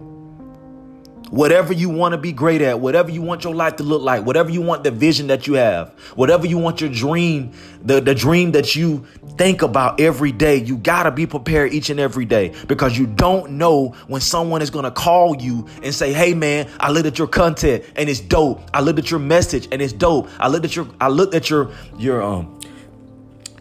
Whatever 1.29 1.73
you 1.73 1.89
want 1.89 2.13
to 2.13 2.17
be 2.17 2.31
great 2.31 2.61
at, 2.61 2.79
whatever 2.79 3.11
you 3.11 3.21
want 3.21 3.43
your 3.43 3.53
life 3.53 3.75
to 3.75 3.83
look 3.83 4.01
like, 4.01 4.25
whatever 4.25 4.49
you 4.49 4.61
want 4.61 4.83
the 4.83 4.89
vision 4.89 5.27
that 5.27 5.45
you 5.45 5.53
have, 5.53 5.89
whatever 6.15 6.47
you 6.47 6.57
want 6.57 6.81
your 6.81 6.89
dream, 6.89 7.51
the, 7.83 8.01
the 8.01 8.15
dream 8.15 8.53
that 8.53 8.75
you 8.75 9.05
think 9.37 9.61
about 9.61 9.99
every 10.01 10.31
day, 10.31 10.55
you 10.55 10.75
got 10.75 11.03
to 11.03 11.11
be 11.11 11.27
prepared 11.27 11.71
each 11.71 11.91
and 11.91 11.99
every 11.99 12.25
day 12.25 12.55
because 12.67 12.97
you 12.97 13.05
don't 13.05 13.51
know 13.51 13.89
when 14.07 14.21
someone 14.21 14.63
is 14.63 14.71
going 14.71 14.85
to 14.85 14.91
call 14.91 15.39
you 15.39 15.67
and 15.83 15.93
say, 15.93 16.11
Hey 16.13 16.33
man, 16.33 16.67
I 16.79 16.89
looked 16.89 17.05
at 17.05 17.19
your 17.19 17.27
content 17.27 17.83
and 17.95 18.09
it's 18.09 18.21
dope. 18.21 18.67
I 18.73 18.81
looked 18.81 18.97
at 18.97 19.11
your 19.11 19.19
message 19.19 19.67
and 19.71 19.83
it's 19.83 19.93
dope. 19.93 20.29
I 20.39 20.47
looked 20.47 20.65
at 20.65 20.75
your, 20.75 20.87
I 20.99 21.09
looked 21.09 21.35
at 21.35 21.47
your, 21.49 21.71
your, 21.99 22.23
um, 22.23 22.59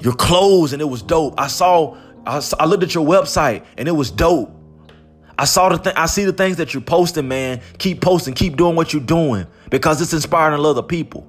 your 0.01 0.15
clothes 0.15 0.73
and 0.73 0.83
it 0.83 0.87
was 0.87 1.03
dope. 1.03 1.35
I 1.39 1.49
saw, 1.49 1.97
I, 2.27 2.43
I 2.59 2.67
looked 2.67 2.83
at 2.83 2.95
your 2.95 3.07
website 3.07 3.65
and 3.77 3.89
it 3.89 3.93
was 3.93 4.11
dope. 4.11 4.55
I 5.39 5.45
saw 5.45 5.69
the 5.69 5.79
thing. 5.79 5.93
I 5.97 6.07
see 6.07 6.25
the 6.25 6.33
things 6.33 6.57
that 6.57 6.75
you're 6.75 6.83
posting, 6.83 7.29
man. 7.29 7.61
Keep 7.79 8.01
posting. 8.01 8.35
Keep 8.35 8.57
doing 8.57 8.75
what 8.75 8.93
you're 8.93 9.01
doing 9.01 9.47
because 9.71 10.01
it's 10.03 10.13
inspiring 10.13 10.61
other 10.65 10.83
people. 10.83 11.29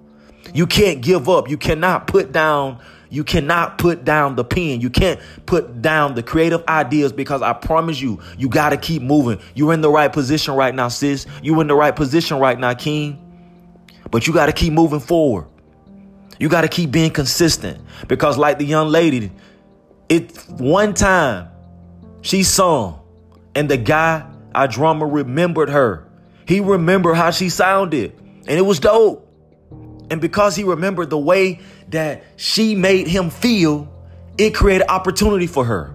You 0.54 0.66
can't 0.66 1.02
give 1.02 1.30
up. 1.30 1.48
You 1.48 1.58
cannot 1.58 2.08
put 2.08 2.32
down. 2.32 2.80
You 3.12 3.24
cannot 3.24 3.78
put 3.78 4.04
down 4.04 4.36
the 4.36 4.44
pen. 4.44 4.82
You 4.82 4.90
can't 4.90 5.20
put 5.46 5.82
down 5.82 6.16
the 6.16 6.24
creative 6.24 6.64
ideas 6.68 7.12
because 7.12 7.42
I 7.42 7.54
promise 7.54 8.02
you, 8.02 8.20
you 8.38 8.50
got 8.50 8.70
to 8.70 8.78
keep 8.78 9.02
moving. 9.02 9.40
You're 9.56 9.74
in 9.74 9.82
the 9.82 9.90
right 9.90 10.12
position 10.12 10.56
right 10.56 10.74
now, 10.74 10.88
sis. 10.88 11.26
You're 11.42 11.62
in 11.62 11.68
the 11.68 11.76
right 11.76 11.96
position 11.96 12.40
right 12.40 12.58
now, 12.58 12.74
King. 12.74 13.26
But 14.12 14.26
you 14.28 14.34
got 14.34 14.48
to 14.48 14.54
keep 14.54 14.74
moving 14.74 15.00
forward. 15.00 15.46
You 16.40 16.48
got 16.50 16.62
to 16.62 16.68
keep 16.68 16.92
being 16.92 17.12
consistent 17.12 17.80
because, 18.08 18.38
like 18.38 18.58
the 18.58 18.66
young 18.66 18.88
lady, 18.90 19.32
it 20.08 20.36
one 20.48 20.94
time 20.94 21.50
she 22.22 22.44
sung 22.44 23.02
and 23.56 23.70
the 23.70 23.78
guy, 23.78 24.26
our 24.56 24.68
drummer, 24.68 25.08
remembered 25.08 25.70
her. 25.70 26.08
He 26.48 26.62
remembered 26.62 27.16
how 27.16 27.32
she 27.32 27.50
sounded. 27.50 28.14
And 28.48 28.58
it 28.58 28.66
was 28.66 28.80
dope. 28.80 29.26
And 30.10 30.20
because 30.20 30.56
he 30.56 30.64
remembered 30.64 31.10
the 31.10 31.18
way 31.18 31.60
that 31.90 32.24
she 32.38 32.74
made 32.74 33.08
him 33.08 33.30
feel, 33.30 33.88
it 34.38 34.56
created 34.56 34.88
opportunity 34.90 35.46
for 35.46 35.66
her. 35.66 35.94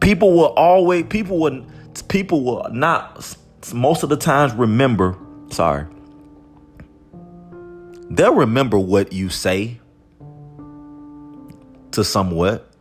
People 0.00 0.32
will 0.32 0.52
always, 0.54 1.06
people 1.08 1.38
will, 1.38 1.64
people 2.08 2.42
will 2.42 2.66
not, 2.72 3.36
most 3.72 4.02
of 4.02 4.08
the 4.08 4.16
times 4.16 4.52
remember, 4.52 5.16
sorry, 5.50 5.86
they'll 8.16 8.34
remember 8.34 8.78
what 8.78 9.12
you 9.12 9.28
say 9.28 9.80
to 11.92 12.04
somewhat 12.04 12.72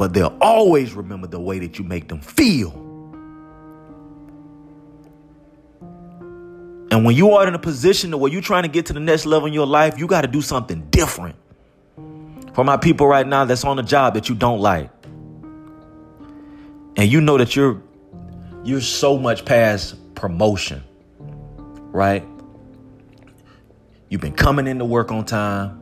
but 0.00 0.14
they'll 0.14 0.34
always 0.40 0.94
remember 0.94 1.26
the 1.26 1.38
way 1.38 1.58
that 1.58 1.78
you 1.78 1.84
make 1.84 2.08
them 2.08 2.22
feel. 2.22 2.70
And 6.90 7.04
when 7.04 7.14
you 7.14 7.32
are 7.32 7.46
in 7.46 7.54
a 7.54 7.58
position 7.58 8.18
where 8.18 8.32
you're 8.32 8.40
trying 8.40 8.62
to 8.62 8.70
get 8.70 8.86
to 8.86 8.94
the 8.94 9.00
next 9.00 9.26
level 9.26 9.46
in 9.46 9.52
your 9.52 9.66
life, 9.66 9.98
you 9.98 10.06
got 10.06 10.22
to 10.22 10.26
do 10.26 10.40
something 10.40 10.88
different. 10.88 11.36
For 12.54 12.64
my 12.64 12.78
people 12.78 13.06
right 13.06 13.26
now 13.26 13.44
that's 13.44 13.62
on 13.62 13.78
a 13.78 13.82
job 13.82 14.14
that 14.14 14.30
you 14.30 14.34
don't 14.34 14.60
like. 14.60 14.90
And 16.96 17.12
you 17.12 17.20
know 17.20 17.36
that 17.36 17.54
you're 17.54 17.82
you're 18.64 18.80
so 18.80 19.18
much 19.18 19.44
past 19.44 19.96
promotion. 20.14 20.82
Right? 21.92 22.24
You've 24.10 24.20
been 24.20 24.34
coming 24.34 24.66
into 24.66 24.84
work 24.84 25.12
on 25.12 25.24
time. 25.24 25.80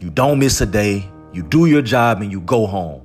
You 0.00 0.10
don't 0.10 0.40
miss 0.40 0.60
a 0.60 0.66
day. 0.66 1.08
You 1.32 1.44
do 1.44 1.66
your 1.66 1.80
job 1.80 2.20
and 2.20 2.32
you 2.32 2.40
go 2.40 2.66
home. 2.66 3.02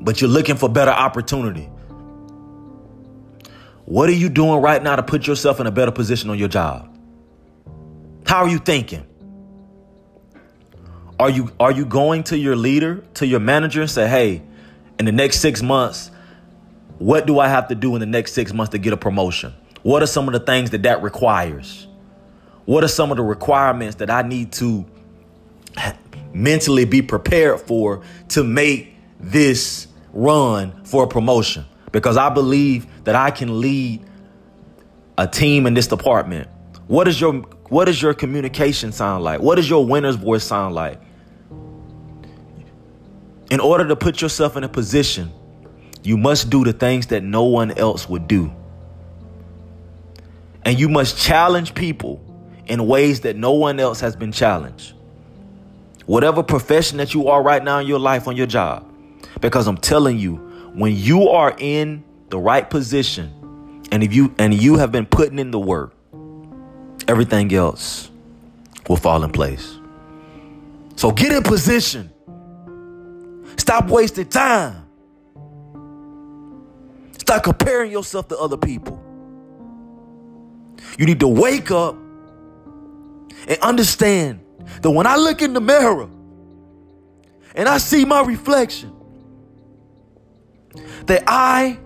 But 0.00 0.20
you're 0.20 0.28
looking 0.28 0.56
for 0.56 0.68
better 0.68 0.90
opportunity. 0.90 1.70
What 3.84 4.08
are 4.08 4.14
you 4.14 4.28
doing 4.28 4.60
right 4.60 4.82
now 4.82 4.96
to 4.96 5.04
put 5.04 5.28
yourself 5.28 5.60
in 5.60 5.68
a 5.68 5.70
better 5.70 5.92
position 5.92 6.30
on 6.30 6.38
your 6.38 6.48
job? 6.48 6.88
How 8.26 8.42
are 8.42 8.48
you 8.48 8.58
thinking? 8.58 9.06
Are 11.20 11.30
you 11.30 11.50
are 11.60 11.70
you 11.70 11.84
going 11.84 12.24
to 12.24 12.38
your 12.38 12.56
leader, 12.56 13.04
to 13.14 13.26
your 13.26 13.40
manager 13.40 13.82
and 13.82 13.90
say, 13.90 14.08
"Hey, 14.08 14.42
in 14.98 15.04
the 15.04 15.12
next 15.12 15.40
6 15.40 15.62
months, 15.62 16.10
what 16.98 17.26
do 17.26 17.38
I 17.38 17.48
have 17.48 17.68
to 17.68 17.76
do 17.76 17.94
in 17.94 18.00
the 18.00 18.06
next 18.06 18.32
6 18.32 18.52
months 18.52 18.70
to 18.70 18.78
get 18.78 18.92
a 18.92 18.96
promotion? 18.96 19.52
What 19.82 20.02
are 20.02 20.06
some 20.06 20.26
of 20.28 20.32
the 20.32 20.40
things 20.40 20.70
that 20.70 20.82
that 20.84 21.02
requires? 21.02 21.86
What 22.70 22.84
are 22.84 22.88
some 22.88 23.10
of 23.10 23.16
the 23.16 23.24
requirements 23.24 23.96
that 23.96 24.10
I 24.10 24.22
need 24.22 24.52
to 24.52 24.86
mentally 26.32 26.84
be 26.84 27.02
prepared 27.02 27.60
for 27.60 28.02
to 28.28 28.44
make 28.44 28.94
this 29.18 29.88
run 30.12 30.84
for 30.84 31.02
a 31.02 31.08
promotion 31.08 31.64
because 31.90 32.16
I 32.16 32.28
believe 32.28 32.86
that 33.02 33.16
I 33.16 33.32
can 33.32 33.60
lead 33.60 34.04
a 35.18 35.26
team 35.26 35.66
in 35.66 35.74
this 35.74 35.88
department. 35.88 36.46
What 36.86 37.08
is 37.08 37.20
your 37.20 37.38
what 37.70 37.86
does 37.86 38.00
your 38.00 38.14
communication 38.14 38.92
sound 38.92 39.24
like? 39.24 39.40
What 39.40 39.56
does 39.56 39.68
your 39.68 39.84
winner's 39.84 40.14
voice 40.14 40.44
sound 40.44 40.72
like? 40.72 41.00
In 43.50 43.58
order 43.58 43.88
to 43.88 43.96
put 43.96 44.22
yourself 44.22 44.56
in 44.56 44.62
a 44.62 44.68
position, 44.68 45.32
you 46.04 46.16
must 46.16 46.50
do 46.50 46.62
the 46.62 46.72
things 46.72 47.08
that 47.08 47.24
no 47.24 47.42
one 47.42 47.72
else 47.72 48.08
would 48.08 48.28
do. 48.28 48.54
And 50.64 50.78
you 50.78 50.88
must 50.88 51.18
challenge 51.18 51.74
people 51.74 52.24
in 52.70 52.86
ways 52.86 53.22
that 53.22 53.34
no 53.36 53.50
one 53.52 53.80
else 53.80 53.98
has 53.98 54.14
been 54.14 54.30
challenged. 54.30 54.94
Whatever 56.06 56.44
profession 56.44 56.98
that 56.98 57.12
you 57.12 57.28
are 57.28 57.42
right 57.42 57.62
now 57.62 57.80
in 57.80 57.86
your 57.88 57.98
life, 57.98 58.28
on 58.28 58.36
your 58.36 58.46
job. 58.46 58.86
Because 59.40 59.66
I'm 59.66 59.76
telling 59.76 60.18
you, 60.18 60.36
when 60.74 60.94
you 60.94 61.28
are 61.30 61.52
in 61.58 62.04
the 62.28 62.38
right 62.38 62.68
position 62.70 63.34
and 63.90 64.04
if 64.04 64.14
you 64.14 64.32
and 64.38 64.54
you 64.54 64.76
have 64.76 64.92
been 64.92 65.04
putting 65.04 65.40
in 65.40 65.50
the 65.50 65.58
work, 65.58 65.92
everything 67.08 67.52
else 67.52 68.08
will 68.88 68.96
fall 68.96 69.24
in 69.24 69.32
place. 69.32 69.76
So 70.94 71.10
get 71.10 71.32
in 71.32 71.42
position. 71.42 72.08
Stop 73.56 73.88
wasting 73.88 74.28
time. 74.28 74.86
Stop 77.18 77.42
comparing 77.42 77.90
yourself 77.90 78.28
to 78.28 78.38
other 78.38 78.56
people. 78.56 79.02
You 80.98 81.06
need 81.06 81.18
to 81.18 81.28
wake 81.28 81.72
up 81.72 81.96
and 83.48 83.58
understand 83.60 84.40
that 84.82 84.90
when 84.90 85.06
I 85.06 85.16
look 85.16 85.42
in 85.42 85.52
the 85.52 85.60
mirror 85.60 86.08
and 87.54 87.68
I 87.68 87.78
see 87.78 88.04
my 88.04 88.22
reflection, 88.22 88.92
that 91.06 91.24
I 91.26 91.78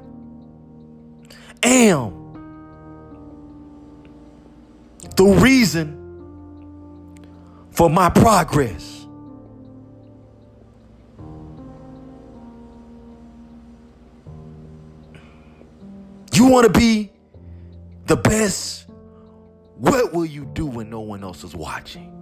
am 1.62 2.24
the 5.16 5.24
reason 5.24 6.00
for 7.70 7.88
my 7.88 8.10
progress. 8.10 9.06
You 16.32 16.46
want 16.46 16.72
to 16.72 16.78
be 16.78 17.10
the 18.06 18.16
best? 18.16 18.83
What 19.76 20.12
will 20.12 20.26
you 20.26 20.44
do 20.46 20.66
when 20.66 20.90
no 20.90 21.00
one 21.00 21.24
else 21.24 21.44
is 21.44 21.54
watching? 21.54 22.12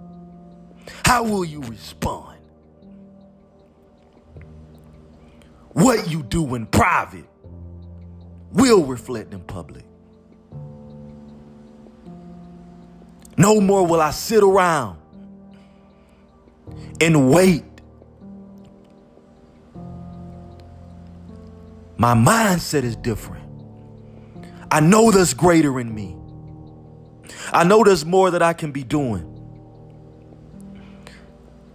How 1.05 1.23
will 1.23 1.45
you 1.45 1.61
respond? 1.61 2.39
What 5.73 6.09
you 6.09 6.23
do 6.23 6.55
in 6.55 6.67
private 6.67 7.27
will 8.51 8.85
reflect 8.85 9.33
in 9.33 9.41
public. 9.41 9.85
No 13.37 13.59
more 13.61 13.85
will 13.85 14.01
I 14.01 14.11
sit 14.11 14.43
around 14.43 14.99
and 17.01 17.31
wait. 17.31 17.63
My 21.97 22.13
mindset 22.13 22.83
is 22.83 22.95
different. 22.95 23.43
I 24.71 24.79
know 24.79 25.11
there's 25.11 25.33
greater 25.33 25.79
in 25.79 25.93
me. 25.93 26.15
I 27.51 27.63
know 27.63 27.83
there's 27.83 28.05
more 28.05 28.31
that 28.31 28.41
I 28.41 28.53
can 28.53 28.71
be 28.71 28.83
doing. 28.83 29.29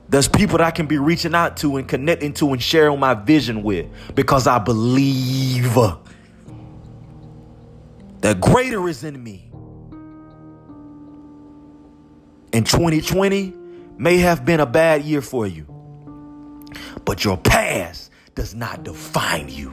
There's 0.09 0.29
people 0.29 0.59
that 0.59 0.67
I 0.67 0.71
can 0.71 0.87
be 0.87 0.97
reaching 0.97 1.35
out 1.35 1.59
to 1.59 1.77
and 1.77 1.87
connecting 1.87 2.33
to 2.35 2.53
and 2.53 2.63
sharing 2.63 2.99
my 2.99 3.15
vision 3.15 3.63
with 3.63 3.87
because 4.15 4.47
I 4.47 4.59
believe 4.59 5.75
that 8.21 8.41
greater 8.41 8.89
is 8.89 9.05
in 9.05 9.23
me. 9.23 9.51
And 12.53 12.67
2020 12.67 13.55
may 13.99 14.19
have 14.19 14.45
been 14.47 14.61
a 14.61 14.67
bad 14.67 15.03
year 15.03 15.21
for 15.21 15.47
you, 15.47 15.67
but 17.05 17.25
your 17.25 17.37
past 17.37 18.11
does 18.35 18.55
not 18.55 18.85
define 18.85 19.51
you. 19.51 19.71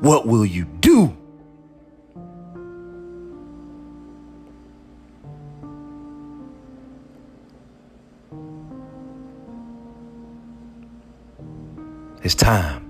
What 0.00 0.26
will 0.26 0.44
you 0.44 0.66
time. 12.42 12.82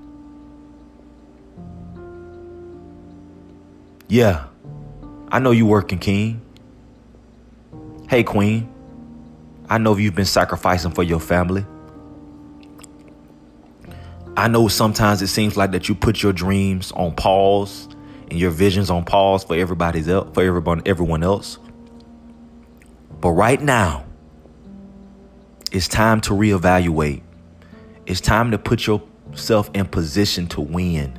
Yeah, 4.08 4.46
I 5.28 5.38
know 5.38 5.50
you 5.50 5.66
working, 5.66 5.98
King. 5.98 6.40
Hey, 8.08 8.24
Queen. 8.24 8.68
I 9.68 9.78
know 9.78 9.96
you've 9.96 10.14
been 10.14 10.26
sacrificing 10.26 10.90
for 10.90 11.02
your 11.02 11.20
family. 11.20 11.64
I 14.36 14.48
know 14.48 14.68
sometimes 14.68 15.22
it 15.22 15.28
seems 15.28 15.56
like 15.56 15.72
that 15.72 15.88
you 15.88 15.94
put 15.94 16.22
your 16.22 16.32
dreams 16.32 16.92
on 16.92 17.14
pause 17.14 17.88
and 18.30 18.38
your 18.38 18.50
visions 18.50 18.90
on 18.90 19.04
pause 19.04 19.44
for 19.44 19.54
everybody's 19.54 20.08
else, 20.08 20.30
for 20.34 20.42
everyone 20.42 20.82
everyone 20.86 21.22
else. 21.22 21.58
But 23.20 23.30
right 23.30 23.60
now, 23.60 24.04
it's 25.70 25.88
time 25.88 26.20
to 26.22 26.32
reevaluate. 26.32 27.22
It's 28.06 28.20
time 28.20 28.50
to 28.50 28.58
put 28.58 28.86
your 28.86 29.02
yourself 29.32 29.70
in 29.74 29.86
position 29.86 30.46
to 30.46 30.60
win. 30.60 31.18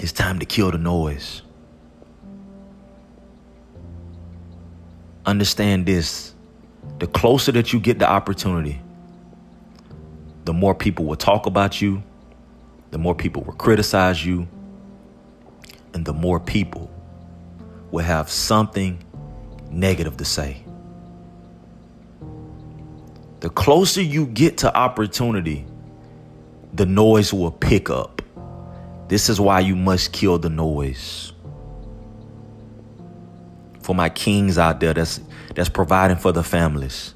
It's 0.00 0.12
time 0.12 0.38
to 0.40 0.46
kill 0.46 0.70
the 0.70 0.78
noise. 0.78 1.42
Understand 5.26 5.86
this 5.86 6.34
the 6.98 7.06
closer 7.06 7.52
that 7.52 7.72
you 7.72 7.80
get 7.80 7.98
the 7.98 8.08
opportunity, 8.08 8.80
the 10.44 10.52
more 10.52 10.74
people 10.74 11.04
will 11.04 11.16
talk 11.16 11.46
about 11.46 11.80
you, 11.80 12.02
the 12.90 12.98
more 12.98 13.14
people 13.14 13.42
will 13.42 13.52
criticize 13.54 14.24
you, 14.24 14.48
and 15.94 16.04
the 16.04 16.12
more 16.12 16.40
people 16.40 16.90
will 17.90 18.04
have 18.04 18.30
something 18.30 19.02
negative 19.70 20.16
to 20.16 20.24
say. 20.24 20.64
The 23.40 23.50
closer 23.50 24.02
you 24.02 24.26
get 24.26 24.58
to 24.58 24.76
opportunity, 24.76 25.64
the 26.72 26.86
noise 26.86 27.32
will 27.32 27.52
pick 27.52 27.88
up. 27.88 28.22
This 29.08 29.28
is 29.28 29.40
why 29.40 29.60
you 29.60 29.76
must 29.76 30.12
kill 30.12 30.38
the 30.38 30.50
noise. 30.50 31.32
For 33.80 33.94
my 33.94 34.08
kings 34.08 34.58
out 34.58 34.80
there 34.80 34.92
that's 34.92 35.20
that's 35.54 35.68
providing 35.68 36.18
for 36.18 36.32
the 36.32 36.42
families. 36.42 37.14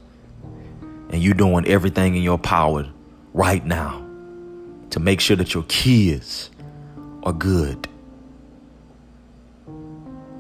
And 1.11 1.23
you're 1.23 1.35
doing 1.35 1.67
everything 1.67 2.15
in 2.15 2.23
your 2.23 2.39
power 2.39 2.89
right 3.35 3.65
now 3.65 4.07
to 4.91 5.01
make 5.01 5.21
sure 5.21 5.37
that 5.37 5.53
your 5.53 5.65
kids 5.65 6.51
are 7.23 7.33
good. 7.33 7.89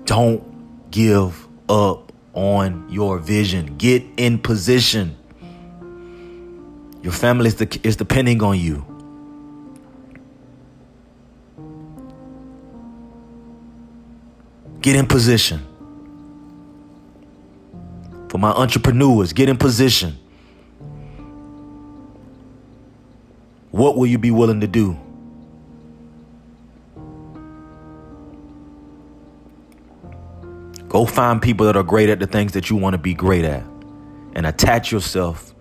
Don't 0.04 0.90
give 0.90 1.46
up 1.68 2.12
on 2.34 2.88
your 2.88 3.18
vision. 3.18 3.76
Get 3.76 4.02
in 4.16 4.38
position. 4.38 5.16
Your 7.02 7.12
family 7.12 7.48
is, 7.48 7.56
the, 7.56 7.80
is 7.82 7.96
depending 7.96 8.42
on 8.42 8.58
you. 8.58 8.86
Get 14.80 14.96
in 14.96 15.06
position. 15.06 15.66
For 18.28 18.38
my 18.38 18.50
entrepreneurs, 18.50 19.32
get 19.32 19.48
in 19.48 19.56
position. 19.56 20.18
What 23.70 23.96
will 23.96 24.06
you 24.06 24.18
be 24.18 24.30
willing 24.30 24.60
to 24.60 24.66
do? 24.66 24.98
Go 30.88 31.06
find 31.06 31.40
people 31.40 31.66
that 31.66 31.76
are 31.76 31.82
great 31.82 32.10
at 32.10 32.20
the 32.20 32.26
things 32.26 32.52
that 32.52 32.68
you 32.68 32.76
want 32.76 32.94
to 32.94 32.98
be 32.98 33.14
great 33.14 33.44
at 33.44 33.64
and 34.34 34.46
attach 34.46 34.92
yourself 34.92 35.54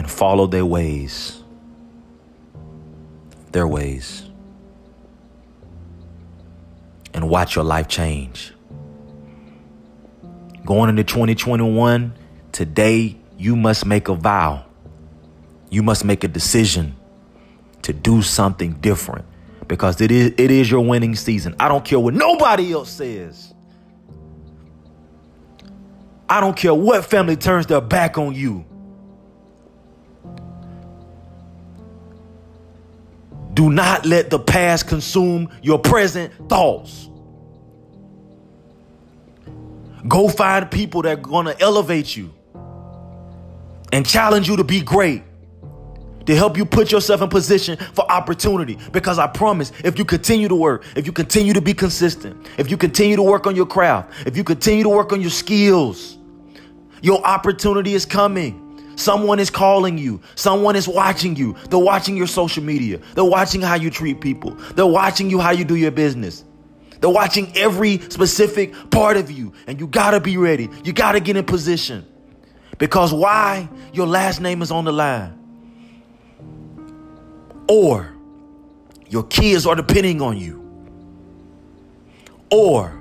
and 0.00 0.10
follow 0.10 0.46
their 0.46 0.64
ways. 0.64 1.42
Their 3.52 3.68
ways. 3.68 4.24
And 7.12 7.28
watch 7.28 7.54
your 7.54 7.64
life 7.64 7.86
change. 7.86 8.54
Going 10.64 10.88
into 10.88 11.04
2021, 11.04 12.14
today 12.50 13.18
you 13.36 13.54
must 13.56 13.84
make 13.84 14.08
a 14.08 14.14
vow. 14.14 14.64
You 15.68 15.82
must 15.82 16.06
make 16.06 16.24
a 16.24 16.28
decision 16.28 16.96
to 17.82 17.92
do 17.92 18.22
something 18.22 18.72
different 18.80 19.26
because 19.68 20.00
it 20.00 20.10
is 20.10 20.32
it 20.38 20.50
is 20.50 20.70
your 20.70 20.80
winning 20.80 21.14
season. 21.14 21.54
I 21.60 21.68
don't 21.68 21.84
care 21.84 22.00
what 22.00 22.14
nobody 22.14 22.72
else 22.72 22.88
says. 22.88 23.52
I 26.26 26.40
don't 26.40 26.56
care 26.56 26.72
what 26.72 27.04
family 27.04 27.36
turns 27.36 27.66
their 27.66 27.82
back 27.82 28.16
on 28.16 28.34
you. 28.34 28.64
Do 33.54 33.70
not 33.70 34.06
let 34.06 34.30
the 34.30 34.38
past 34.38 34.88
consume 34.88 35.50
your 35.62 35.78
present 35.78 36.32
thoughts. 36.48 37.08
Go 40.08 40.28
find 40.28 40.70
people 40.70 41.02
that 41.02 41.18
are 41.18 41.20
going 41.20 41.46
to 41.46 41.60
elevate 41.60 42.16
you 42.16 42.32
and 43.92 44.06
challenge 44.06 44.48
you 44.48 44.56
to 44.56 44.64
be 44.64 44.80
great 44.80 45.22
to 46.26 46.36
help 46.36 46.56
you 46.56 46.64
put 46.64 46.92
yourself 46.92 47.22
in 47.22 47.28
position 47.28 47.76
for 47.76 48.10
opportunity. 48.10 48.78
Because 48.92 49.18
I 49.18 49.26
promise, 49.26 49.72
if 49.84 49.98
you 49.98 50.04
continue 50.04 50.48
to 50.48 50.54
work, 50.54 50.84
if 50.96 51.06
you 51.06 51.12
continue 51.12 51.52
to 51.52 51.60
be 51.60 51.74
consistent, 51.74 52.46
if 52.56 52.70
you 52.70 52.76
continue 52.76 53.16
to 53.16 53.22
work 53.22 53.46
on 53.46 53.56
your 53.56 53.66
craft, 53.66 54.26
if 54.26 54.36
you 54.36 54.44
continue 54.44 54.84
to 54.84 54.88
work 54.88 55.12
on 55.12 55.20
your 55.20 55.30
skills, 55.30 56.18
your 57.02 57.24
opportunity 57.24 57.94
is 57.94 58.06
coming. 58.06 58.69
Someone 59.00 59.40
is 59.40 59.48
calling 59.48 59.96
you. 59.96 60.20
Someone 60.34 60.76
is 60.76 60.86
watching 60.86 61.34
you. 61.34 61.56
They're 61.70 61.78
watching 61.78 62.16
your 62.18 62.26
social 62.26 62.62
media. 62.62 63.00
They're 63.14 63.24
watching 63.24 63.62
how 63.62 63.76
you 63.76 63.90
treat 63.90 64.20
people. 64.20 64.50
They're 64.74 64.86
watching 64.86 65.30
you 65.30 65.40
how 65.40 65.52
you 65.52 65.64
do 65.64 65.74
your 65.74 65.90
business. 65.90 66.44
They're 67.00 67.08
watching 67.08 67.56
every 67.56 67.98
specific 68.10 68.74
part 68.90 69.16
of 69.16 69.30
you. 69.30 69.54
And 69.66 69.80
you 69.80 69.86
gotta 69.86 70.20
be 70.20 70.36
ready. 70.36 70.68
You 70.84 70.92
gotta 70.92 71.18
get 71.18 71.36
in 71.36 71.46
position. 71.46 72.06
Because 72.76 73.12
why? 73.12 73.70
Your 73.94 74.06
last 74.06 74.42
name 74.42 74.60
is 74.60 74.70
on 74.70 74.84
the 74.84 74.92
line. 74.92 75.32
Or 77.68 78.12
your 79.08 79.24
kids 79.24 79.66
are 79.66 79.74
depending 79.74 80.20
on 80.20 80.36
you. 80.36 80.58
Or 82.50 83.00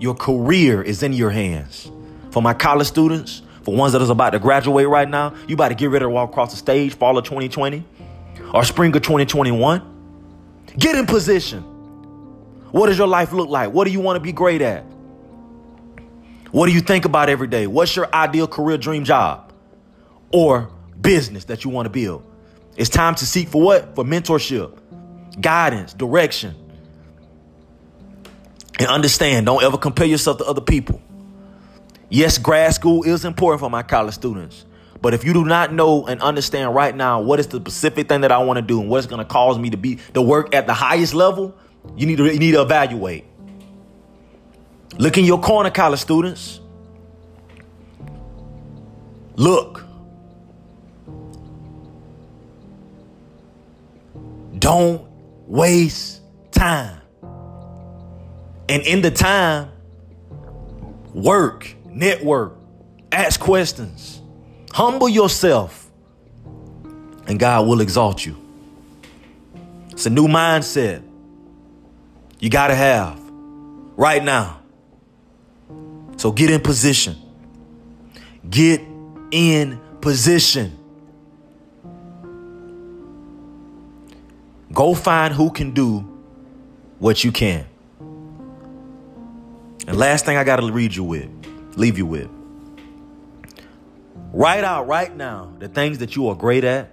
your 0.00 0.16
career 0.16 0.82
is 0.82 1.04
in 1.04 1.12
your 1.12 1.30
hands. 1.30 1.92
For 2.32 2.42
my 2.42 2.54
college 2.54 2.88
students, 2.88 3.42
for 3.62 3.74
ones 3.74 3.92
that 3.92 4.02
is 4.02 4.10
about 4.10 4.30
to 4.30 4.38
graduate 4.38 4.88
right 4.88 5.08
now, 5.08 5.34
you 5.46 5.54
about 5.54 5.68
to 5.68 5.74
get 5.74 5.90
ready 5.90 6.04
to 6.04 6.10
walk 6.10 6.30
across 6.30 6.50
the 6.50 6.56
stage 6.56 6.94
fall 6.94 7.16
of 7.16 7.24
2020 7.24 7.84
or 8.52 8.64
spring 8.64 8.94
of 8.94 9.02
2021. 9.02 9.82
Get 10.78 10.96
in 10.96 11.06
position. 11.06 11.62
What 12.72 12.86
does 12.86 12.98
your 12.98 13.06
life 13.06 13.32
look 13.32 13.48
like? 13.48 13.72
What 13.72 13.84
do 13.84 13.90
you 13.90 14.00
want 14.00 14.16
to 14.16 14.20
be 14.20 14.32
great 14.32 14.62
at? 14.62 14.84
What 16.50 16.66
do 16.66 16.72
you 16.72 16.80
think 16.80 17.04
about 17.04 17.28
every 17.28 17.46
day? 17.46 17.66
What's 17.66 17.94
your 17.94 18.12
ideal 18.14 18.46
career 18.46 18.78
dream 18.78 19.04
job 19.04 19.52
or 20.32 20.70
business 21.00 21.44
that 21.46 21.64
you 21.64 21.70
want 21.70 21.86
to 21.86 21.90
build? 21.90 22.24
It's 22.76 22.90
time 22.90 23.14
to 23.16 23.26
seek 23.26 23.48
for 23.48 23.60
what? 23.60 23.94
For 23.94 24.04
mentorship, 24.04 24.78
guidance, 25.40 25.92
direction. 25.92 26.54
And 28.78 28.88
understand, 28.88 29.46
don't 29.46 29.62
ever 29.62 29.78
compare 29.78 30.06
yourself 30.06 30.38
to 30.38 30.44
other 30.44 30.60
people. 30.62 31.00
Yes, 32.12 32.36
grad 32.36 32.74
school 32.74 33.04
is 33.04 33.24
important 33.24 33.60
for 33.60 33.70
my 33.70 33.82
college 33.82 34.12
students. 34.12 34.66
But 35.00 35.14
if 35.14 35.24
you 35.24 35.32
do 35.32 35.46
not 35.46 35.72
know 35.72 36.06
and 36.06 36.20
understand 36.20 36.74
right 36.74 36.94
now 36.94 37.22
what 37.22 37.40
is 37.40 37.46
the 37.46 37.56
specific 37.56 38.06
thing 38.06 38.20
that 38.20 38.30
I 38.30 38.36
want 38.36 38.58
to 38.58 38.62
do 38.62 38.82
and 38.82 38.90
what's 38.90 39.06
going 39.06 39.20
to 39.20 39.24
cause 39.24 39.58
me 39.58 39.70
to 39.70 39.78
be 39.78 39.98
to 40.12 40.20
work 40.20 40.54
at 40.54 40.66
the 40.66 40.74
highest 40.74 41.14
level, 41.14 41.56
you 41.96 42.04
need 42.04 42.16
to 42.16 42.30
you 42.30 42.38
need 42.38 42.50
to 42.52 42.60
evaluate. 42.60 43.24
Look 44.98 45.16
in 45.16 45.24
your 45.24 45.40
corner, 45.40 45.70
college 45.70 46.00
students. 46.00 46.60
Look. 49.36 49.82
Don't 54.58 55.08
waste 55.46 56.20
time. 56.50 57.00
And 58.68 58.82
in 58.82 59.00
the 59.00 59.10
time, 59.10 59.70
work 61.14 61.74
network, 61.92 62.56
ask 63.10 63.38
questions, 63.38 64.20
humble 64.72 65.08
yourself, 65.08 65.90
and 67.26 67.38
God 67.38 67.66
will 67.66 67.80
exalt 67.80 68.24
you. 68.24 68.36
It's 69.90 70.06
a 70.06 70.10
new 70.10 70.26
mindset 70.26 71.02
you 72.40 72.50
got 72.50 72.68
to 72.68 72.74
have 72.74 73.20
right 73.96 74.22
now. 74.22 74.60
So 76.16 76.32
get 76.32 76.50
in 76.50 76.60
position. 76.60 77.16
Get 78.48 78.80
in 79.30 79.80
position. 80.00 80.78
Go 84.72 84.94
find 84.94 85.34
who 85.34 85.50
can 85.50 85.72
do 85.72 86.00
what 86.98 87.22
you 87.22 87.30
can. 87.30 87.66
And 89.86 89.96
last 89.96 90.24
thing 90.24 90.36
I 90.36 90.44
got 90.44 90.56
to 90.56 90.70
read 90.70 90.94
you 90.94 91.04
with 91.04 91.28
leave 91.76 91.98
you 91.98 92.06
with. 92.06 92.28
Write 94.32 94.64
out 94.64 94.86
right 94.86 95.14
now 95.14 95.52
the 95.58 95.68
things 95.68 95.98
that 95.98 96.16
you 96.16 96.28
are 96.28 96.34
great 96.34 96.64
at 96.64 96.90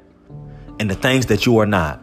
and 0.80 0.90
the 0.90 0.96
things 0.96 1.28
that 1.28 1.46
you 1.46 1.60
are 1.60 1.66
not. 1.66 2.02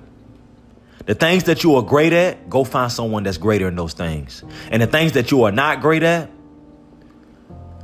The 1.05 1.15
things 1.15 1.45
that 1.45 1.63
you 1.63 1.77
are 1.77 1.83
great 1.83 2.13
at, 2.13 2.51
go 2.51 2.65
find 2.65 2.91
someone 2.91 3.23
that's 3.23 3.39
greater 3.39 3.69
in 3.69 3.77
those 3.77 3.93
things. 3.93 4.43
And 4.71 4.83
the 4.83 4.87
things 4.87 5.13
that 5.13 5.31
you 5.31 5.45
are 5.45 5.53
not 5.53 5.81
great 5.81 6.03
at, 6.03 6.31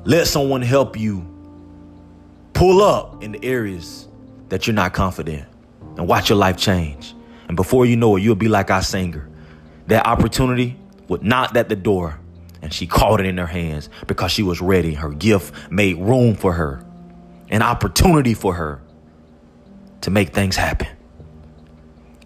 let 0.04 0.26
someone 0.26 0.62
help 0.62 0.98
you 0.98 1.24
pull 2.52 2.82
up 2.82 3.22
in 3.22 3.32
the 3.32 3.44
areas 3.44 4.08
that 4.48 4.66
you're 4.66 4.74
not 4.74 4.92
confident 4.92 5.46
and 5.96 6.08
watch 6.08 6.30
your 6.30 6.38
life 6.38 6.56
change. 6.56 7.14
And 7.46 7.56
before 7.56 7.86
you 7.86 7.96
know 7.96 8.16
it, 8.16 8.22
you'll 8.22 8.34
be 8.34 8.48
like 8.48 8.70
our 8.70 8.82
singer. 8.82 9.28
That 9.86 10.06
opportunity 10.06 10.76
would 11.08 11.22
knock 11.22 11.54
at 11.54 11.68
the 11.68 11.76
door 11.76 12.18
and 12.62 12.72
she 12.72 12.86
caught 12.86 13.20
it 13.20 13.26
in 13.26 13.36
her 13.36 13.46
hands 13.46 13.90
because 14.06 14.30
she 14.30 14.42
was 14.42 14.60
ready. 14.60 14.94
Her 14.94 15.10
gift 15.10 15.70
made 15.70 15.98
room 15.98 16.36
for 16.36 16.52
her, 16.52 16.84
an 17.50 17.60
opportunity 17.60 18.34
for 18.34 18.54
her 18.54 18.80
to 20.02 20.10
make 20.10 20.32
things 20.32 20.56
happen. 20.56 20.88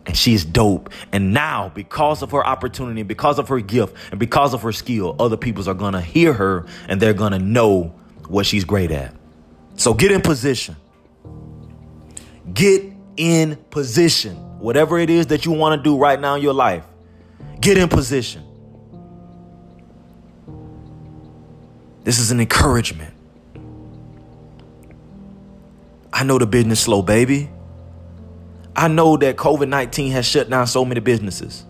And 0.04 0.16
she's 0.16 0.44
dope. 0.44 0.90
And 1.10 1.32
now, 1.34 1.72
because 1.74 2.22
of 2.22 2.30
her 2.30 2.46
opportunity, 2.46 3.02
because 3.02 3.40
of 3.40 3.48
her 3.48 3.58
gift, 3.58 3.96
and 4.12 4.20
because 4.20 4.54
of 4.54 4.62
her 4.62 4.70
skill, 4.70 5.16
other 5.18 5.36
peoples 5.36 5.66
are 5.66 5.74
gonna 5.74 6.00
hear 6.00 6.32
her 6.32 6.66
and 6.86 7.00
they're 7.00 7.14
gonna 7.14 7.40
know 7.40 7.94
what 8.28 8.46
she's 8.46 8.64
great 8.64 8.92
at. 8.92 9.14
So 9.74 9.94
get 9.94 10.12
in 10.12 10.20
position. 10.20 10.76
Get 12.52 12.84
in 13.16 13.56
position. 13.70 14.36
Whatever 14.60 14.98
it 14.98 15.10
is 15.10 15.28
that 15.28 15.44
you 15.44 15.52
want 15.52 15.78
to 15.78 15.82
do 15.82 15.98
right 15.98 16.20
now 16.20 16.36
in 16.36 16.42
your 16.42 16.54
life, 16.54 16.84
get 17.60 17.76
in 17.76 17.88
position. 17.88 18.45
This 22.06 22.20
is 22.20 22.30
an 22.30 22.38
encouragement. 22.38 23.12
I 26.12 26.22
know 26.22 26.38
the 26.38 26.46
business 26.46 26.78
slow, 26.78 27.02
baby. 27.02 27.50
I 28.76 28.86
know 28.86 29.16
that 29.16 29.34
COVID 29.34 29.68
19 29.68 30.12
has 30.12 30.24
shut 30.24 30.48
down 30.48 30.68
so 30.68 30.84
many 30.84 31.00
businesses. 31.00 31.64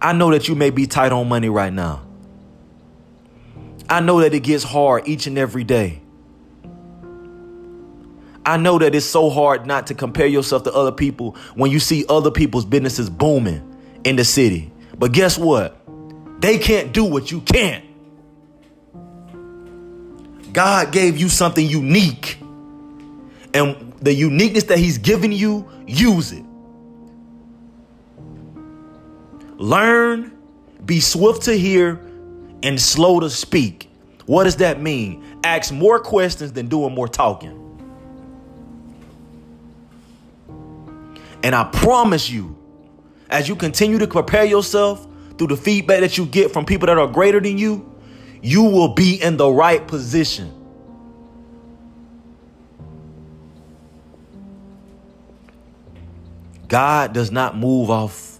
I 0.00 0.14
know 0.14 0.30
that 0.30 0.48
you 0.48 0.54
may 0.54 0.70
be 0.70 0.86
tight 0.86 1.12
on 1.12 1.28
money 1.28 1.50
right 1.50 1.74
now. 1.74 2.06
I 3.90 4.00
know 4.00 4.20
that 4.20 4.32
it 4.32 4.40
gets 4.40 4.64
hard 4.64 5.06
each 5.06 5.26
and 5.26 5.36
every 5.36 5.62
day. 5.62 6.00
I 8.46 8.56
know 8.56 8.78
that 8.78 8.94
it's 8.94 9.04
so 9.04 9.28
hard 9.28 9.66
not 9.66 9.88
to 9.88 9.94
compare 9.94 10.26
yourself 10.26 10.62
to 10.62 10.72
other 10.72 10.92
people 10.92 11.36
when 11.54 11.70
you 11.70 11.80
see 11.80 12.06
other 12.08 12.30
people's 12.30 12.64
businesses 12.64 13.10
booming 13.10 13.76
in 14.04 14.16
the 14.16 14.24
city. 14.24 14.72
But 14.98 15.12
guess 15.12 15.36
what? 15.36 15.76
They 16.40 16.56
can't 16.56 16.94
do 16.94 17.04
what 17.04 17.30
you 17.30 17.42
can't. 17.42 17.85
God 20.56 20.90
gave 20.90 21.18
you 21.18 21.28
something 21.28 21.68
unique. 21.68 22.38
And 23.52 23.92
the 24.00 24.14
uniqueness 24.14 24.64
that 24.64 24.78
He's 24.78 24.96
given 24.96 25.30
you, 25.30 25.70
use 25.86 26.32
it. 26.32 26.42
Learn, 29.58 30.32
be 30.82 31.00
swift 31.00 31.42
to 31.42 31.52
hear, 31.52 32.00
and 32.62 32.80
slow 32.80 33.20
to 33.20 33.28
speak. 33.28 33.90
What 34.24 34.44
does 34.44 34.56
that 34.56 34.80
mean? 34.80 35.22
Ask 35.44 35.74
more 35.74 36.00
questions 36.00 36.54
than 36.54 36.68
doing 36.68 36.94
more 36.94 37.06
talking. 37.06 37.62
And 41.42 41.54
I 41.54 41.64
promise 41.64 42.30
you, 42.30 42.56
as 43.28 43.46
you 43.46 43.56
continue 43.56 43.98
to 43.98 44.06
prepare 44.06 44.46
yourself 44.46 45.06
through 45.36 45.48
the 45.48 45.56
feedback 45.58 46.00
that 46.00 46.16
you 46.16 46.24
get 46.24 46.50
from 46.50 46.64
people 46.64 46.86
that 46.86 46.96
are 46.96 47.06
greater 47.06 47.40
than 47.40 47.58
you, 47.58 47.92
you 48.42 48.62
will 48.62 48.94
be 48.94 49.20
in 49.20 49.36
the 49.36 49.48
right 49.48 49.86
position. 49.86 50.52
God 56.68 57.12
does 57.12 57.30
not 57.30 57.56
move 57.56 57.90
off 57.90 58.38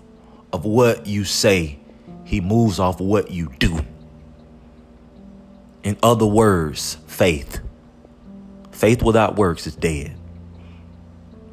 of 0.52 0.64
what 0.64 1.06
you 1.06 1.24
say, 1.24 1.78
He 2.24 2.40
moves 2.40 2.78
off 2.78 3.00
what 3.00 3.30
you 3.30 3.52
do. 3.58 3.80
In 5.82 5.96
other 6.02 6.26
words, 6.26 6.98
faith. 7.06 7.60
Faith 8.72 9.02
without 9.02 9.36
works 9.36 9.66
is 9.66 9.76
dead. 9.76 10.16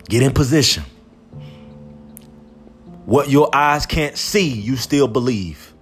Get 0.09 0.23
in 0.23 0.33
position. 0.33 0.83
What 3.05 3.29
your 3.29 3.53
eyes 3.53 3.85
can't 3.85 4.17
see, 4.17 4.47
you 4.49 4.75
still 4.75 5.07
believe. 5.07 5.72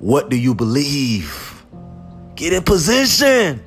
What 0.00 0.30
do 0.30 0.36
you 0.36 0.54
believe? 0.54 1.62
Get 2.34 2.54
in 2.54 2.62
position. 2.62 3.62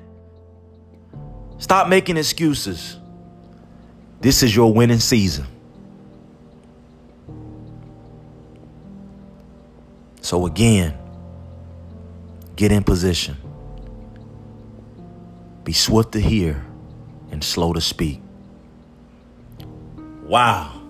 Stop 1.59 1.87
making 1.87 2.17
excuses. 2.17 2.97
This 4.19 4.41
is 4.41 4.55
your 4.55 4.73
winning 4.73 4.97
season. 4.97 5.45
So, 10.21 10.47
again, 10.47 10.97
get 12.55 12.71
in 12.71 12.83
position. 12.83 13.37
Be 15.63 15.73
swift 15.73 16.13
to 16.13 16.19
hear 16.19 16.65
and 17.29 17.43
slow 17.43 17.73
to 17.73 17.81
speak. 17.81 18.19
Wow. 20.23 20.81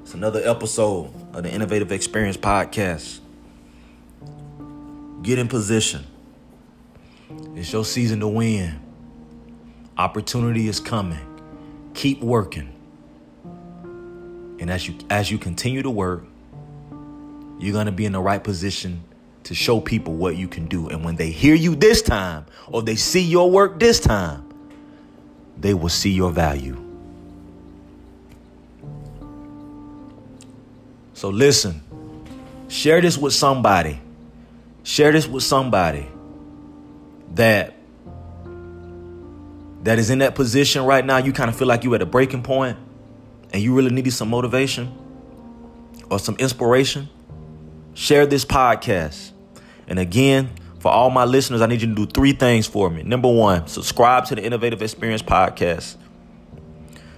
It's 0.00 0.14
another 0.14 0.40
episode 0.42 1.12
of 1.34 1.42
the 1.42 1.52
Innovative 1.52 1.92
Experience 1.92 2.38
Podcast. 2.38 3.20
Get 5.22 5.38
in 5.38 5.48
position. 5.48 6.06
It's 7.54 7.72
your 7.72 7.84
season 7.84 8.20
to 8.20 8.28
win. 8.28 8.80
Opportunity 9.96 10.68
is 10.68 10.80
coming. 10.80 11.18
Keep 11.94 12.22
working. 12.22 12.72
And 14.58 14.70
as 14.70 14.86
you 14.86 14.94
as 15.08 15.30
you 15.30 15.38
continue 15.38 15.82
to 15.82 15.90
work, 15.90 16.24
you're 17.58 17.72
going 17.72 17.86
to 17.86 17.92
be 17.92 18.06
in 18.06 18.12
the 18.12 18.20
right 18.20 18.42
position 18.42 19.02
to 19.44 19.54
show 19.54 19.80
people 19.80 20.14
what 20.14 20.36
you 20.36 20.48
can 20.48 20.66
do. 20.66 20.88
And 20.88 21.04
when 21.04 21.16
they 21.16 21.30
hear 21.30 21.54
you 21.54 21.74
this 21.74 22.02
time 22.02 22.46
or 22.68 22.82
they 22.82 22.96
see 22.96 23.22
your 23.22 23.50
work 23.50 23.78
this 23.78 24.00
time, 24.00 24.48
they 25.58 25.74
will 25.74 25.88
see 25.88 26.10
your 26.10 26.30
value. 26.30 26.76
So 31.12 31.28
listen, 31.28 31.82
share 32.68 33.00
this 33.00 33.18
with 33.18 33.34
somebody. 33.34 34.00
Share 34.82 35.12
this 35.12 35.26
with 35.26 35.42
somebody 35.42 36.08
that 37.34 37.74
that 39.82 39.98
is 39.98 40.10
in 40.10 40.18
that 40.18 40.34
position 40.34 40.84
right 40.84 41.04
now. 41.04 41.18
You 41.18 41.32
kind 41.32 41.48
of 41.48 41.56
feel 41.56 41.68
like 41.68 41.84
you're 41.84 41.94
at 41.94 42.02
a 42.02 42.06
breaking 42.06 42.42
point 42.42 42.76
and 43.52 43.62
you 43.62 43.74
really 43.74 43.90
needed 43.90 44.12
some 44.12 44.28
motivation 44.28 44.92
or 46.10 46.18
some 46.18 46.36
inspiration 46.36 47.08
share 47.94 48.26
this 48.26 48.44
podcast. 48.44 49.32
And 49.86 49.98
again, 49.98 50.50
for 50.78 50.90
all 50.90 51.10
my 51.10 51.24
listeners, 51.24 51.60
I 51.60 51.66
need 51.66 51.82
you 51.82 51.88
to 51.88 51.94
do 51.94 52.06
three 52.06 52.32
things 52.32 52.66
for 52.66 52.88
me. 52.88 53.02
Number 53.02 53.30
one, 53.30 53.66
subscribe 53.66 54.24
to 54.26 54.34
the 54.34 54.42
Innovative 54.42 54.80
Experience 54.82 55.22
Podcast. 55.22 55.96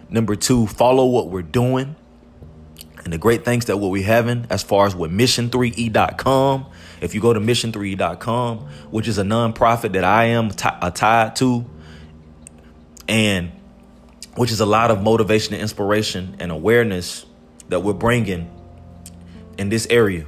Number 0.08 0.34
two, 0.34 0.66
follow 0.66 1.06
what 1.06 1.30
we're 1.30 1.42
doing 1.42 1.94
and 3.04 3.12
the 3.12 3.18
great 3.18 3.44
things 3.44 3.66
that 3.66 3.78
what 3.78 3.90
we're 3.90 4.04
having 4.04 4.46
as 4.50 4.62
far 4.62 4.86
as 4.86 4.94
with 4.94 5.10
mission3e.com. 5.10 6.66
If 7.00 7.14
you 7.14 7.20
go 7.20 7.32
to 7.32 7.40
mission3e.com, 7.40 8.58
which 8.90 9.08
is 9.08 9.18
a 9.18 9.22
nonprofit 9.22 9.92
that 9.92 10.04
I 10.04 10.26
am 10.26 10.50
t- 10.50 10.68
uh, 10.68 10.90
tied 10.90 11.36
to, 11.36 11.64
and 13.08 13.50
which 14.36 14.52
is 14.52 14.60
a 14.60 14.66
lot 14.66 14.90
of 14.90 15.02
motivation 15.02 15.54
and 15.54 15.62
inspiration 15.62 16.36
and 16.38 16.52
awareness 16.52 17.26
that 17.68 17.80
we're 17.80 17.92
bringing 17.92 18.50
in 19.58 19.68
this 19.68 19.86
area. 19.90 20.26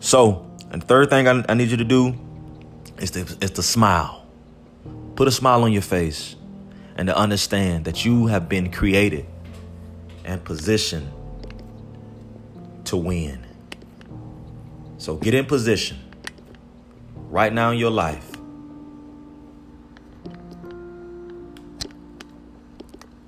So, 0.00 0.50
and 0.70 0.82
the 0.82 0.86
third 0.86 1.08
thing 1.08 1.26
I, 1.26 1.44
I 1.48 1.54
need 1.54 1.70
you 1.70 1.78
to 1.78 1.84
do 1.84 2.14
is 2.98 3.10
to, 3.12 3.20
is 3.40 3.52
to 3.52 3.62
smile. 3.62 4.26
Put 5.16 5.28
a 5.28 5.32
smile 5.32 5.62
on 5.62 5.72
your 5.72 5.82
face 5.82 6.36
and 6.96 7.08
to 7.08 7.16
understand 7.16 7.86
that 7.86 8.04
you 8.04 8.26
have 8.26 8.48
been 8.48 8.70
created 8.70 9.26
and 10.24 10.42
position 10.44 11.10
to 12.84 12.96
win. 12.96 13.44
So 14.98 15.16
get 15.16 15.34
in 15.34 15.46
position 15.46 15.98
right 17.28 17.52
now 17.52 17.70
in 17.70 17.78
your 17.78 17.90
life. 17.90 18.30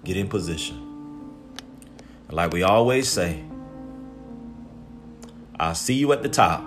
Get 0.04 0.16
in 0.16 0.28
position. 0.28 0.82
Like 2.30 2.52
we 2.52 2.62
always 2.62 3.08
say, 3.08 3.42
I'll 5.58 5.74
see 5.74 5.94
you 5.94 6.12
at 6.12 6.22
the 6.22 6.28
top 6.28 6.64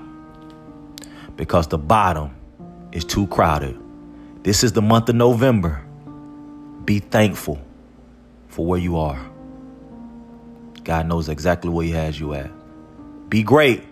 because 1.36 1.68
the 1.68 1.78
bottom 1.78 2.36
is 2.92 3.06
too 3.06 3.28
crowded. 3.28 3.80
This 4.44 4.63
is 4.63 4.74
the 4.74 4.82
month 4.82 5.10
of 5.10 5.15
November. 5.15 5.84
Be 6.86 7.00
thankful 7.00 7.62
for 8.48 8.65
where 8.65 8.80
you 8.80 8.98
are. 8.98 9.30
God 10.89 11.06
knows 11.06 11.30
exactly 11.30 11.69
where 11.69 11.86
He 11.86 11.91
has 11.91 12.19
you 12.19 12.34
at. 12.34 12.49
Be 13.30 13.43
great. 13.43 13.84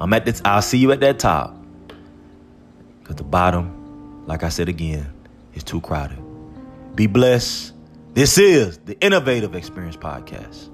I'm 0.00 0.10
at 0.14 0.24
this. 0.24 0.40
I'll 0.46 0.62
see 0.62 0.78
you 0.78 0.92
at 0.92 1.00
that 1.00 1.18
top. 1.18 1.54
Because 3.00 3.16
the 3.16 3.22
bottom, 3.22 4.24
like 4.26 4.42
I 4.42 4.48
said 4.48 4.70
again, 4.70 5.12
is 5.52 5.62
too 5.62 5.82
crowded. 5.82 6.16
Be 6.94 7.06
blessed. 7.06 7.74
This 8.14 8.38
is 8.38 8.78
the 8.78 8.98
Innovative 9.00 9.54
Experience 9.54 9.94
Podcast. 9.94 10.70